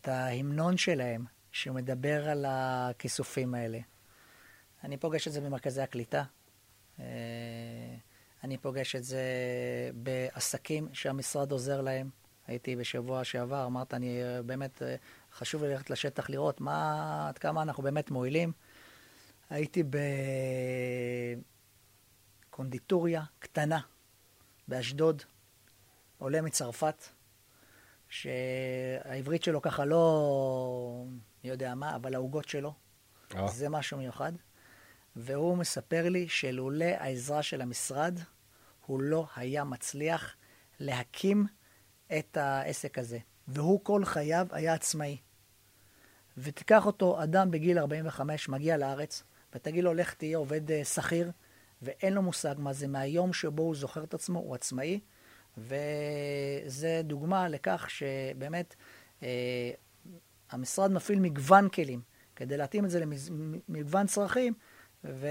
את 0.00 0.08
ההמנון 0.08 0.76
שלהם, 0.76 1.24
שמדבר 1.52 2.28
על 2.28 2.44
הכיסופים 2.48 3.54
האלה. 3.54 3.78
אני 4.84 4.96
פוגש 4.96 5.28
את 5.28 5.32
זה 5.32 5.40
במרכזי 5.40 5.82
הקליטה. 5.82 6.24
אה, 7.00 7.04
אני 8.44 8.58
פוגש 8.58 8.96
את 8.96 9.04
זה 9.04 9.22
בעסקים 9.94 10.88
שהמשרד 10.92 11.52
עוזר 11.52 11.80
להם. 11.80 12.10
הייתי 12.46 12.76
בשבוע 12.76 13.24
שעבר, 13.24 13.66
אמרת, 13.66 13.94
אני 13.94 14.20
באמת, 14.46 14.82
חשוב 15.32 15.64
לי 15.64 15.68
ללכת 15.70 15.90
לשטח 15.90 16.30
לראות 16.30 16.60
מה, 16.60 17.28
עד 17.28 17.38
כמה 17.38 17.62
אנחנו 17.62 17.82
באמת 17.82 18.10
מועילים. 18.10 18.52
הייתי 19.50 19.82
בקונדיטוריה 22.50 23.22
קטנה 23.38 23.80
באשדוד, 24.68 25.22
עולה 26.18 26.42
מצרפת, 26.42 27.04
שהעברית 28.22 29.42
שלו 29.42 29.62
ככה 29.62 29.84
לא 29.84 31.04
מי 31.44 31.50
יודע 31.50 31.74
מה, 31.74 31.96
אבל 31.96 32.14
העוגות 32.14 32.48
שלו, 32.48 32.74
oh. 33.32 33.50
זה 33.50 33.68
משהו 33.68 33.98
מיוחד. 33.98 34.32
והוא 35.16 35.56
מספר 35.56 36.08
לי 36.08 36.28
שלולא 36.28 36.84
העזרה 36.84 37.42
של 37.42 37.60
המשרד, 37.60 38.18
הוא 38.86 39.00
לא 39.00 39.26
היה 39.36 39.64
מצליח 39.64 40.36
להקים 40.80 41.46
את 42.18 42.36
העסק 42.36 42.98
הזה. 42.98 43.18
והוא 43.48 43.84
כל 43.84 44.04
חייו 44.04 44.46
היה 44.50 44.74
עצמאי. 44.74 45.16
ותיקח 46.38 46.86
אותו 46.86 47.22
אדם 47.22 47.50
בגיל 47.50 47.78
45, 47.78 48.48
מגיע 48.48 48.76
לארץ, 48.76 49.22
ותגיד 49.54 49.84
לו, 49.84 49.94
לך 49.94 50.14
תהיה 50.14 50.38
עובד 50.38 50.70
אה, 50.70 50.84
שכיר, 50.84 51.30
ואין 51.82 52.12
לו 52.12 52.22
מושג 52.22 52.54
מה 52.58 52.72
זה. 52.72 52.88
מהיום 52.88 53.32
שבו 53.32 53.62
הוא 53.62 53.74
זוכר 53.74 54.04
את 54.04 54.14
עצמו, 54.14 54.38
הוא 54.38 54.54
עצמאי, 54.54 55.00
וזה 55.58 57.00
דוגמה 57.04 57.48
לכך 57.48 57.86
שבאמת 57.90 58.74
אה, 59.22 59.70
המשרד 60.50 60.92
מפעיל 60.92 61.20
מגוון 61.20 61.68
כלים 61.68 62.00
כדי 62.36 62.56
להתאים 62.56 62.84
את 62.84 62.90
זה 62.90 63.04
למגוון 63.68 64.06
צרכים, 64.06 64.54
ובאמת 65.04 65.24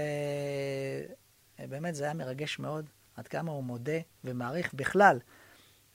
זה 1.94 2.04
היה 2.04 2.14
מרגש 2.14 2.58
מאוד, 2.58 2.90
עד 3.16 3.28
כמה 3.28 3.52
הוא 3.52 3.64
מודה 3.64 3.98
ומעריך 4.24 4.74
בכלל 4.74 5.18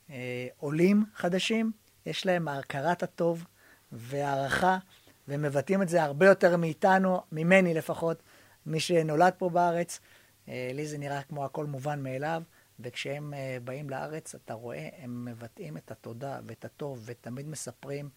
אה, 0.10 0.48
עולים 0.58 1.06
חדשים, 1.15 1.72
יש 2.06 2.26
להם 2.26 2.48
הכרת 2.48 3.04
הטוב 3.04 3.46
והערכה, 3.91 4.78
והם 5.28 5.41
מבטאים 5.41 5.82
את 5.82 5.89
זה 5.89 6.04
הרבה 6.04 6.26
יותר 6.26 6.58
מאיתנו, 6.58 7.22
ממני 7.32 7.74
לפחות, 7.74 8.24
מי 8.65 8.80
שנולד 8.80 9.34
פה 9.38 9.50
בארץ. 9.50 10.00
אה, 10.48 10.72
לי 10.74 10.88
זה 10.88 10.98
נראה 10.98 11.24
כמו 11.24 11.46
הכל 11.46 11.65
מובן 11.65 12.04
מאליו, 12.04 12.43
וכשהם 12.79 13.33
אה, 13.33 13.57
באים 13.63 13.89
לארץ, 13.89 14.36
אתה 14.36 14.53
רואה, 14.53 14.89
הם 14.97 15.25
מבטאים 15.25 15.77
את 15.77 15.91
התודה 15.91 16.39
ואת 16.47 16.65
הטוב, 16.65 17.03
ותמיד 17.05 17.47
מספרים 17.47 18.09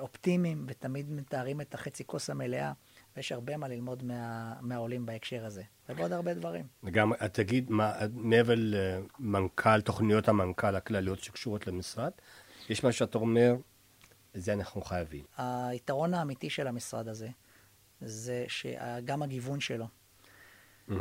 אופטימיים, 0.00 0.66
ותמיד 0.68 1.10
מתארים 1.10 1.60
את 1.60 1.74
החצי 1.74 2.04
כוס 2.06 2.30
המלאה. 2.30 2.72
ויש 3.16 3.32
הרבה 3.32 3.56
מה 3.56 3.68
ללמוד 3.68 4.02
מה, 4.04 4.54
מהעולים 4.60 5.06
בהקשר 5.06 5.46
הזה, 5.46 5.62
ובעוד 5.88 6.12
הרבה 6.12 6.34
דברים. 6.34 6.66
וגם, 6.84 7.12
תגיד, 7.32 7.70
מה, 7.70 7.92
מעבר 8.12 8.54
למנכ"ל, 8.56 9.80
תוכניות 9.80 10.28
המנכ"ל 10.28 10.76
הכלליות 10.76 11.18
שקשורות 11.18 11.66
למשרד, 11.66 12.10
יש 12.68 12.84
מה 12.84 12.92
שאתה 12.92 13.18
אומר, 13.18 13.54
זה 14.34 14.52
אנחנו 14.52 14.80
חייבים. 14.80 15.24
היתרון 15.36 16.14
האמיתי 16.14 16.50
של 16.50 16.66
המשרד 16.66 17.08
הזה, 17.08 17.28
זה 18.00 18.44
שגם 18.48 19.22
הגיוון 19.22 19.60
שלו. 19.60 19.86
Mm-hmm. 20.88 20.92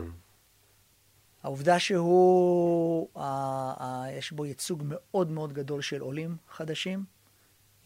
העובדה 1.46 1.80
שהוא, 1.80 3.10
יש 4.12 4.32
בו 4.32 4.46
ייצוג 4.46 4.84
מאוד 4.86 5.32
מאוד 5.32 5.54
גדול 5.54 5.82
של 5.82 6.02
עולים 6.02 6.38
חדשים, 6.50 7.06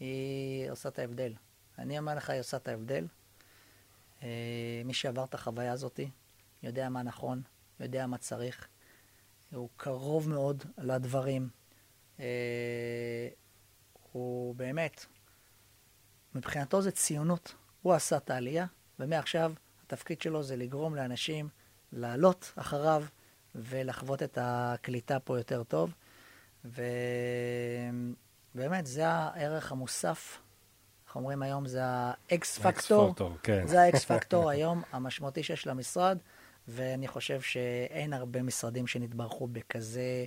היא 0.00 0.70
עושה 0.70 0.88
את 0.88 0.98
ההבדל. 0.98 1.32
אני 1.78 1.98
אומר 1.98 2.14
לך, 2.14 2.30
היא 2.30 2.40
עושה 2.40 2.56
את 2.56 2.68
ההבדל. 2.68 3.06
אה, 4.22 4.28
מי 4.84 4.94
שעבר 4.94 5.24
את 5.24 5.34
החוויה 5.34 5.72
הזאת, 5.72 6.00
יודע 6.62 6.88
מה 6.88 7.02
נכון, 7.02 7.42
יודע 7.80 8.06
מה 8.06 8.18
צריך. 8.18 8.68
הוא 9.52 9.68
קרוב 9.76 10.28
מאוד 10.28 10.64
לדברים. 10.78 11.48
אה, 12.20 13.28
הוא 14.12 14.54
באמת, 14.54 15.06
מבחינתו 16.34 16.82
זה 16.82 16.90
ציונות. 16.90 17.54
הוא 17.82 17.92
עשה 17.92 18.16
את 18.16 18.30
העלייה, 18.30 18.66
ומעכשיו 18.98 19.52
התפקיד 19.86 20.20
שלו 20.20 20.42
זה 20.42 20.56
לגרום 20.56 20.94
לאנשים 20.94 21.48
לעלות 21.92 22.52
אחריו 22.56 23.04
ולחוות 23.54 24.22
את 24.22 24.38
הקליטה 24.40 25.18
פה 25.20 25.38
יותר 25.38 25.62
טוב. 25.62 25.94
ובאמת, 28.54 28.86
זה 28.86 29.08
הערך 29.08 29.72
המוסף. 29.72 30.38
איך 31.06 31.16
אומרים 31.16 31.42
היום, 31.42 31.66
זה 31.66 31.80
ה 31.82 32.20
X 32.20 32.58
factor. 32.58 33.14
כן. 33.42 33.66
זה 33.66 33.82
ה 33.82 33.93
X 33.93 34.04
factor 34.04 34.50
היום 34.50 34.82
המשמעותי 34.92 35.42
שיש 35.42 35.66
למשרד, 35.66 36.18
ואני 36.68 37.08
חושב 37.08 37.40
שאין 37.40 38.12
הרבה 38.12 38.42
משרדים 38.42 38.86
שנתברכו 38.86 39.46
בכזה 39.46 40.24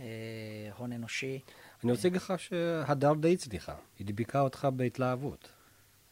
אה, 0.00 0.06
הון 0.76 0.92
אנושי. 0.92 1.40
אני 1.84 1.92
רוצה 1.92 2.08
להגיד 2.08 2.22
לך 2.22 2.32
שהדר 2.36 3.12
די 3.14 3.34
הצליחה, 3.34 3.74
היא 3.98 4.06
הדביקה 4.06 4.40
אותך 4.40 4.68
בהתלהבות. 4.76 5.52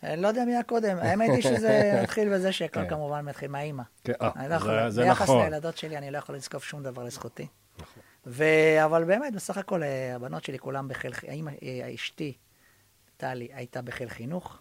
אני 0.02 0.22
לא 0.22 0.28
יודע 0.28 0.44
מי 0.44 0.56
הקודם, 0.56 0.96
האמת 1.02 1.30
היא 1.30 1.42
שזה 1.42 2.00
מתחיל 2.02 2.34
בזה 2.34 2.52
שהכל 2.52 2.80
כן. 2.80 2.88
כמובן 2.88 3.24
מתחיל 3.24 3.50
מהאימא. 3.50 3.82
כן, 4.04 4.12
לא 4.48 4.90
זה 4.90 5.04
נכון. 5.04 5.26
ביחס 5.26 5.28
לילדות 5.28 5.76
שלי, 5.76 5.98
אני 5.98 6.10
לא 6.10 6.18
יכול 6.18 6.34
לזקוף 6.34 6.64
שום 6.64 6.82
דבר 6.82 7.02
לזכותי. 7.04 7.46
נכון. 7.78 8.02
אבל 8.84 9.04
באמת, 9.04 9.34
בסך 9.34 9.58
הכל, 9.58 9.82
אה, 9.82 10.14
הבנות 10.14 10.44
שלי 10.44 10.58
כולן 10.58 10.88
בחיל, 10.88 11.12
האמא, 11.28 11.50
אה, 11.62 11.94
אשתי, 11.94 12.32
טלי, 13.16 13.48
הייתה 13.52 13.82
בחיל 13.82 14.08
חינוך, 14.08 14.58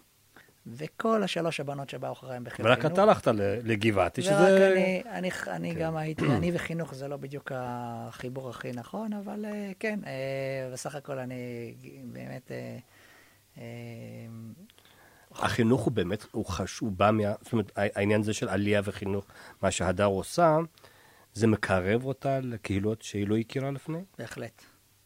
וכל 0.66 1.22
השלוש 1.22 1.60
הבנות 1.60 1.90
שבאו 1.90 2.12
אחריהן 2.12 2.44
בחיל 2.44 2.64
חינוך. 2.66 2.84
ורק 2.84 2.92
אתה 2.92 3.02
הלכת 3.02 3.26
לגבעתי, 3.64 4.22
שזה... 4.22 4.34
ורק 4.34 4.72
אני, 4.72 5.02
אני, 5.10 5.30
אני 5.46 5.74
כן. 5.74 5.80
גם 5.80 5.96
הייתי, 5.96 6.24
אני 6.36 6.50
וחינוך 6.54 6.94
זה 6.94 7.08
לא 7.08 7.16
בדיוק 7.16 7.52
החיבור 7.54 8.50
הכי 8.50 8.72
נכון, 8.72 9.12
אבל 9.12 9.44
אה, 9.44 9.70
כן, 9.78 10.00
בסך 10.72 10.94
הכל 10.94 11.18
אני 11.18 11.74
באמת... 12.04 12.50
החינוך 15.38 15.80
הוא 15.80 15.92
באמת, 15.92 16.24
הוא 16.30 16.46
חשוב, 16.46 16.88
הוא 16.88 16.96
בא 16.96 17.10
מה... 17.10 17.22
זאת 17.42 17.52
אומרת, 17.52 17.72
העניין 17.76 18.20
הזה 18.20 18.34
של 18.34 18.48
עלייה 18.48 18.80
וחינוך, 18.84 19.24
מה 19.62 19.70
שהדר 19.70 20.04
עושה, 20.04 20.56
זה 21.34 21.46
מקרב 21.46 22.04
אותה 22.04 22.40
לקהילות 22.40 23.02
שהיא 23.02 23.28
לא 23.28 23.36
הכירה 23.36 23.70
לפני? 23.70 24.04
בהחלט. 24.18 24.62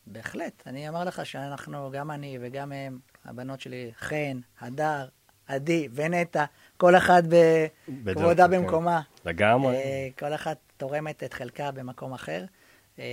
בהחלט. 0.06 0.62
אני 0.66 0.88
אומר 0.88 1.04
לך 1.04 1.26
שאנחנו, 1.26 1.90
גם 1.94 2.10
אני 2.10 2.38
וגם 2.40 2.72
הם, 2.72 2.98
הבנות 3.24 3.60
שלי, 3.60 3.90
חן, 3.98 4.40
הדר, 4.60 5.08
עדי 5.46 5.88
ונטע, 5.94 6.44
כל 6.76 6.96
אחת 6.96 7.24
בכבודה 7.88 8.48
כן. 8.48 8.50
במקומה. 8.50 9.00
לגמרי. 9.24 9.76
אה, 9.76 10.08
כל 10.18 10.34
אחת 10.34 10.58
תורמת 10.76 11.22
את 11.22 11.34
חלקה 11.34 11.70
במקום 11.70 12.12
אחר, 12.12 12.44
אה, 12.98 13.04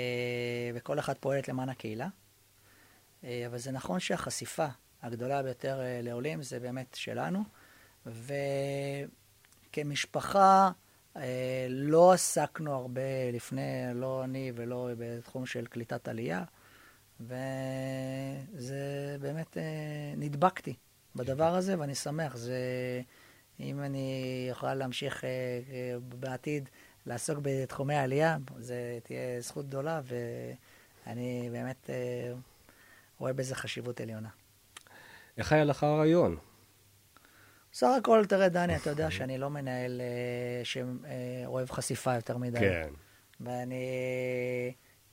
וכל 0.76 1.00
אחת 1.00 1.18
פועלת 1.20 1.48
למען 1.48 1.70
הקהילה. 1.70 2.08
אה, 3.24 3.44
אבל 3.48 3.58
זה 3.58 3.72
נכון 3.72 4.00
שהחשיפה 4.00 4.68
הגדולה 5.02 5.44
ביותר 5.44 5.82
לעולים 6.04 6.44
זה 6.44 6.60
באמת 6.60 6.98
שלנו, 7.00 7.44
וכמשפחה, 9.70 10.72
אה, 11.18 11.68
לא 11.70 12.14
עסקנו 12.14 12.74
הרבה 12.74 13.32
לפני, 13.34 13.62
לא 13.94 14.24
אני 14.24 14.52
ולא 14.56 14.90
בתחום 14.98 15.46
של 15.46 15.66
קליטת 15.66 16.08
עלייה, 16.08 16.44
וזה 17.20 19.18
באמת, 19.22 19.58
אה, 19.58 20.14
נדבקתי 20.18 20.74
בדבר 21.16 21.56
הזה, 21.56 21.80
ואני 21.80 21.96
שמח. 21.96 22.36
זה, 22.36 22.58
אם 23.60 23.84
אני 23.84 24.48
אוכל 24.52 24.74
להמשיך 24.74 25.24
אה, 25.24 25.30
בעתיד 26.02 26.70
לעסוק 27.06 27.40
בתחומי 27.42 27.96
העלייה, 27.96 28.38
זו 28.60 28.74
תהיה 29.04 29.42
זכות 29.42 29.68
גדולה, 29.68 30.02
ואני 31.06 31.50
באמת 31.52 31.90
רואה 33.20 33.34
בזה 33.34 33.56
חשיבות 33.56 34.02
עליונה. 34.02 34.30
איך 35.40 35.54
היה 35.54 35.64
לך 35.64 35.84
הרעיון? 35.84 36.38
בסך 37.72 37.88
הכל, 37.98 38.26
תראה, 38.26 38.50
דני, 38.50 38.76
אתה 38.76 38.90
יודע 38.90 39.12
שאני 39.12 39.38
לא 39.38 39.50
מנהל 39.50 40.02
אה, 40.02 40.62
שאוהב 40.64 41.72
חשיפה 41.72 42.16
יותר 42.16 42.38
מדי. 42.38 42.60
כן. 42.60 42.90
ואני 43.42 43.84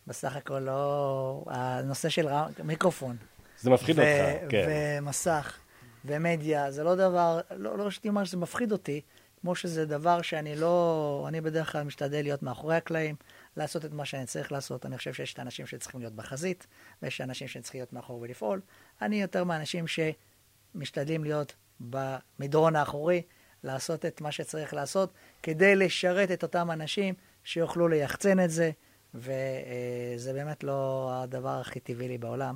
בסך 0.07 0.37
הכל 0.37 0.59
לא... 0.59 1.45
הנושא 1.47 2.09
של 2.09 2.29
רם... 2.29 2.51
מיקרופון. 2.65 3.17
זה 3.61 3.71
מפחיד 3.71 3.99
אותך, 3.99 4.43
כן. 4.49 4.67
ומסך, 5.01 5.59
ומדיה, 6.05 6.71
זה 6.71 6.85
לא 6.85 6.95
דבר, 6.95 7.41
לא, 7.57 7.79
לא 7.79 7.91
שתאמר 7.91 8.25
שזה 8.25 8.37
מפחיד 8.37 8.73
אותי, 8.73 9.01
כמו 9.41 9.55
שזה 9.55 9.87
דבר 9.87 10.23
שאני 10.23 10.57
לא... 10.57 11.25
אני 11.29 11.41
בדרך 11.41 11.73
כלל 11.73 11.83
משתדל 11.83 12.23
להיות 12.23 12.43
מאחורי 12.43 12.77
הקלעים, 12.77 13.15
לעשות 13.57 13.85
את 13.85 13.93
מה 13.93 14.05
שאני 14.05 14.27
צריך 14.27 14.53
לעשות. 14.53 14.87
אני 14.87 14.99
חושב 14.99 15.13
שיש 15.13 15.33
את 15.33 15.39
האנשים 15.39 15.67
שצריכים 15.67 16.01
להיות 16.01 16.15
בחזית, 16.15 16.67
ויש 17.03 17.21
אנשים 17.21 17.49
שצריכים 17.49 17.79
להיות 17.79 17.93
מאחור 17.93 18.21
ולפעול. 18.21 18.61
אני 19.03 19.23
יותר 19.23 19.45
מהאנשים 19.45 19.85
שמשתדלים 19.87 21.25
להיות 21.25 21.55
במדרון 21.81 22.77
האחורי, 22.77 23.23
לעשות 23.65 24.07
את 24.07 24.21
מה 24.21 24.33
שצריך 24.33 24.75
לעשות, 24.75 25.13
כדי 25.43 25.77
לשרת 25.77 26.31
את 26.31 26.43
אותם 26.43 26.71
אנשים 26.71 27.15
שיוכלו 27.45 27.89
ליחצן 27.89 28.41
את 28.41 28.51
זה, 28.51 28.71
וזה 29.15 30.33
באמת 30.33 30.65
לא 30.65 31.11
הדבר 31.15 31.61
הכי 31.61 31.81
טבעי 31.81 32.09
לי 32.09 32.19
בעולם. 32.19 32.55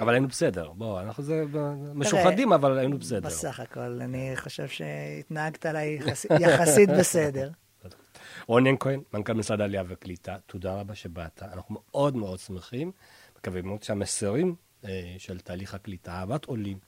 אבל 0.00 0.12
היינו 0.12 0.28
בסדר, 0.28 0.70
בוא, 0.72 1.00
אנחנו 1.00 1.22
זה 1.22 1.44
משוחדים, 1.94 2.52
אבל 2.52 2.78
היינו 2.78 2.98
בסדר. 2.98 3.20
בסך 3.20 3.60
הכל, 3.60 3.80
אני 3.80 4.32
חושב 4.36 4.68
שהתנהגת 4.68 5.66
עליי 5.66 5.98
יחסית 6.40 6.88
בסדר. 6.98 7.50
רונן 8.46 8.76
כהן, 8.80 9.00
מנכ"ל 9.14 9.32
משרד 9.32 9.60
העלייה 9.60 9.82
והקליטה, 9.86 10.36
תודה 10.46 10.74
רבה 10.74 10.94
שבאת. 10.94 11.42
אנחנו 11.42 11.74
מאוד 11.74 12.16
מאוד 12.16 12.38
שמחים, 12.38 12.92
מקווים 13.38 13.66
מאוד 13.66 13.82
שהמסרים 13.82 14.54
של 15.18 15.40
תהליך 15.40 15.74
הקליטה, 15.74 16.12
אהבת 16.12 16.44
עולים, 16.44 16.78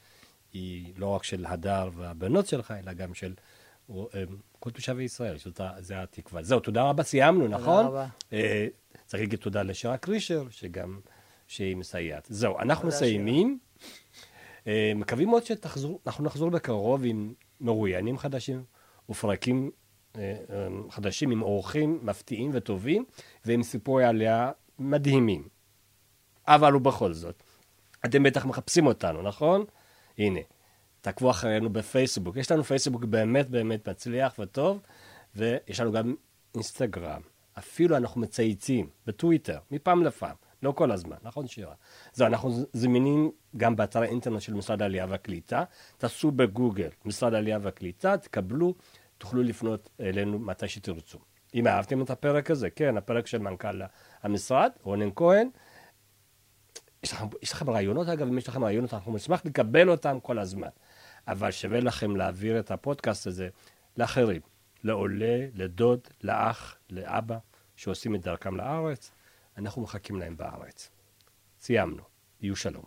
היא 0.53 0.93
לא 0.97 1.07
רק 1.07 1.25
של 1.25 1.47
הדר 1.47 1.91
והבנות 1.95 2.47
שלך, 2.47 2.71
אלא 2.71 2.93
גם 2.93 3.15
של 3.15 3.35
אמ, 3.91 3.97
כל 4.61 4.71
תושבי 4.71 5.03
ישראל, 5.03 5.39
שזה 5.39 6.03
התקווה. 6.03 6.43
זהו, 6.43 6.61
תודה 6.61 6.83
רבה, 6.83 7.03
סיימנו, 7.03 7.49
נכון? 7.49 7.87
תודה 7.87 7.89
רבה. 7.89 8.07
אה, 8.33 8.67
צריך 9.07 9.23
להגיד 9.23 9.39
תודה 9.39 9.63
לשירה 9.63 9.97
קרישר, 9.97 10.47
שגם, 10.51 11.01
שהיא 11.47 11.77
מסייעת. 11.77 12.27
זהו, 12.31 12.59
אנחנו 12.59 12.89
מסיימים. 12.89 13.59
אה, 14.67 14.93
מקווים 14.95 15.29
מאוד 15.29 15.45
שתחזרו, 15.45 16.01
אנחנו 16.07 16.25
נחזור 16.25 16.51
בקרוב 16.51 17.03
עם 17.05 17.35
מרואיינים 17.61 18.19
חדשים 18.19 18.65
ופרקים 19.11 19.71
אה, 20.17 20.35
חדשים 20.91 21.31
עם 21.31 21.43
אורחים 21.43 21.99
מפתיעים 22.03 22.51
וטובים 22.55 23.05
ועם 23.45 23.63
סיפורי 23.63 24.05
עלייה 24.05 24.51
מדהימים. 24.79 25.49
אבל 26.47 26.77
ובכל 26.77 27.13
זאת, 27.13 27.43
אתם 28.05 28.23
בטח 28.23 28.47
מחפשים 28.47 28.87
אותנו, 28.87 29.23
נכון? 29.23 29.65
הנה, 30.19 30.41
תעקבו 31.01 31.31
אחרינו 31.31 31.71
בפייסבוק. 31.71 32.37
יש 32.37 32.51
לנו 32.51 32.65
פייסבוק 32.65 33.05
באמת 33.05 33.51
באמת 33.51 33.89
מצליח 33.89 34.35
וטוב, 34.39 34.81
ויש 35.37 35.81
לנו 35.81 35.93
גם 35.93 36.15
אינסטגרם. 36.55 37.21
אפילו 37.59 37.97
אנחנו 37.97 38.21
מצייצים 38.21 38.89
בטוויטר, 39.07 39.59
מפעם 39.71 40.05
לפעם, 40.05 40.37
לא 40.63 40.73
כל 40.73 40.93
הזמן, 40.93 41.17
נכון 41.23 41.47
שירה? 41.47 41.75
זהו, 42.13 42.27
אנחנו 42.27 42.51
זמינים 42.73 43.31
גם 43.57 43.77
באתר 43.77 44.03
האינטרנט 44.03 44.41
של 44.41 44.55
משרד 44.55 44.83
העלייה 44.83 45.07
והקליטה. 45.09 45.65
תעשו 45.99 46.31
בגוגל 46.31 46.89
משרד 47.05 47.35
העלייה 47.35 47.59
והקליטה, 47.63 48.17
תקבלו, 48.17 48.75
תוכלו 49.19 49.43
לפנות 49.43 49.91
אלינו 50.01 50.39
מתי 50.39 50.69
שתרצו. 50.69 51.19
אם 51.55 51.67
אהבתם 51.67 52.03
את 52.03 52.11
הפרק 52.11 52.51
הזה, 52.51 52.71
כן, 52.71 52.97
הפרק 52.97 53.27
של 53.27 53.39
מנכ"ל 53.39 53.83
המשרד, 54.23 54.71
רונן 54.83 55.09
כהן, 55.17 55.49
יש 57.03 57.13
לכם, 57.13 57.27
יש 57.43 57.53
לכם 57.53 57.71
רעיונות, 57.71 58.09
אגב, 58.09 58.27
אם 58.27 58.39
יש 58.39 58.49
לכם 58.49 58.65
רעיונות, 58.65 58.95
אנחנו 58.95 59.15
נשמח 59.17 59.45
לקבל 59.45 59.91
אותם 59.91 60.21
כל 60.21 60.39
הזמן. 60.39 60.69
אבל 61.29 61.51
שווה 61.51 61.81
לכם 61.81 62.17
להעביר 62.17 62.61
את 62.61 62.71
הפודקאסט 62.71 63.27
הזה 63.27 63.49
לאחרים, 63.97 64.41
לעולה, 64.85 65.47
לדוד, 65.55 66.01
לאח, 66.23 66.77
לאבא, 66.91 67.39
שעושים 67.77 68.15
את 68.15 68.21
דרכם 68.21 68.57
לארץ. 68.57 69.11
אנחנו 69.59 69.83
מחכים 69.83 70.19
להם 70.19 70.37
בארץ. 70.37 70.91
סיימנו. 71.61 72.03
יהיו 72.41 72.57
שלום. 72.57 72.85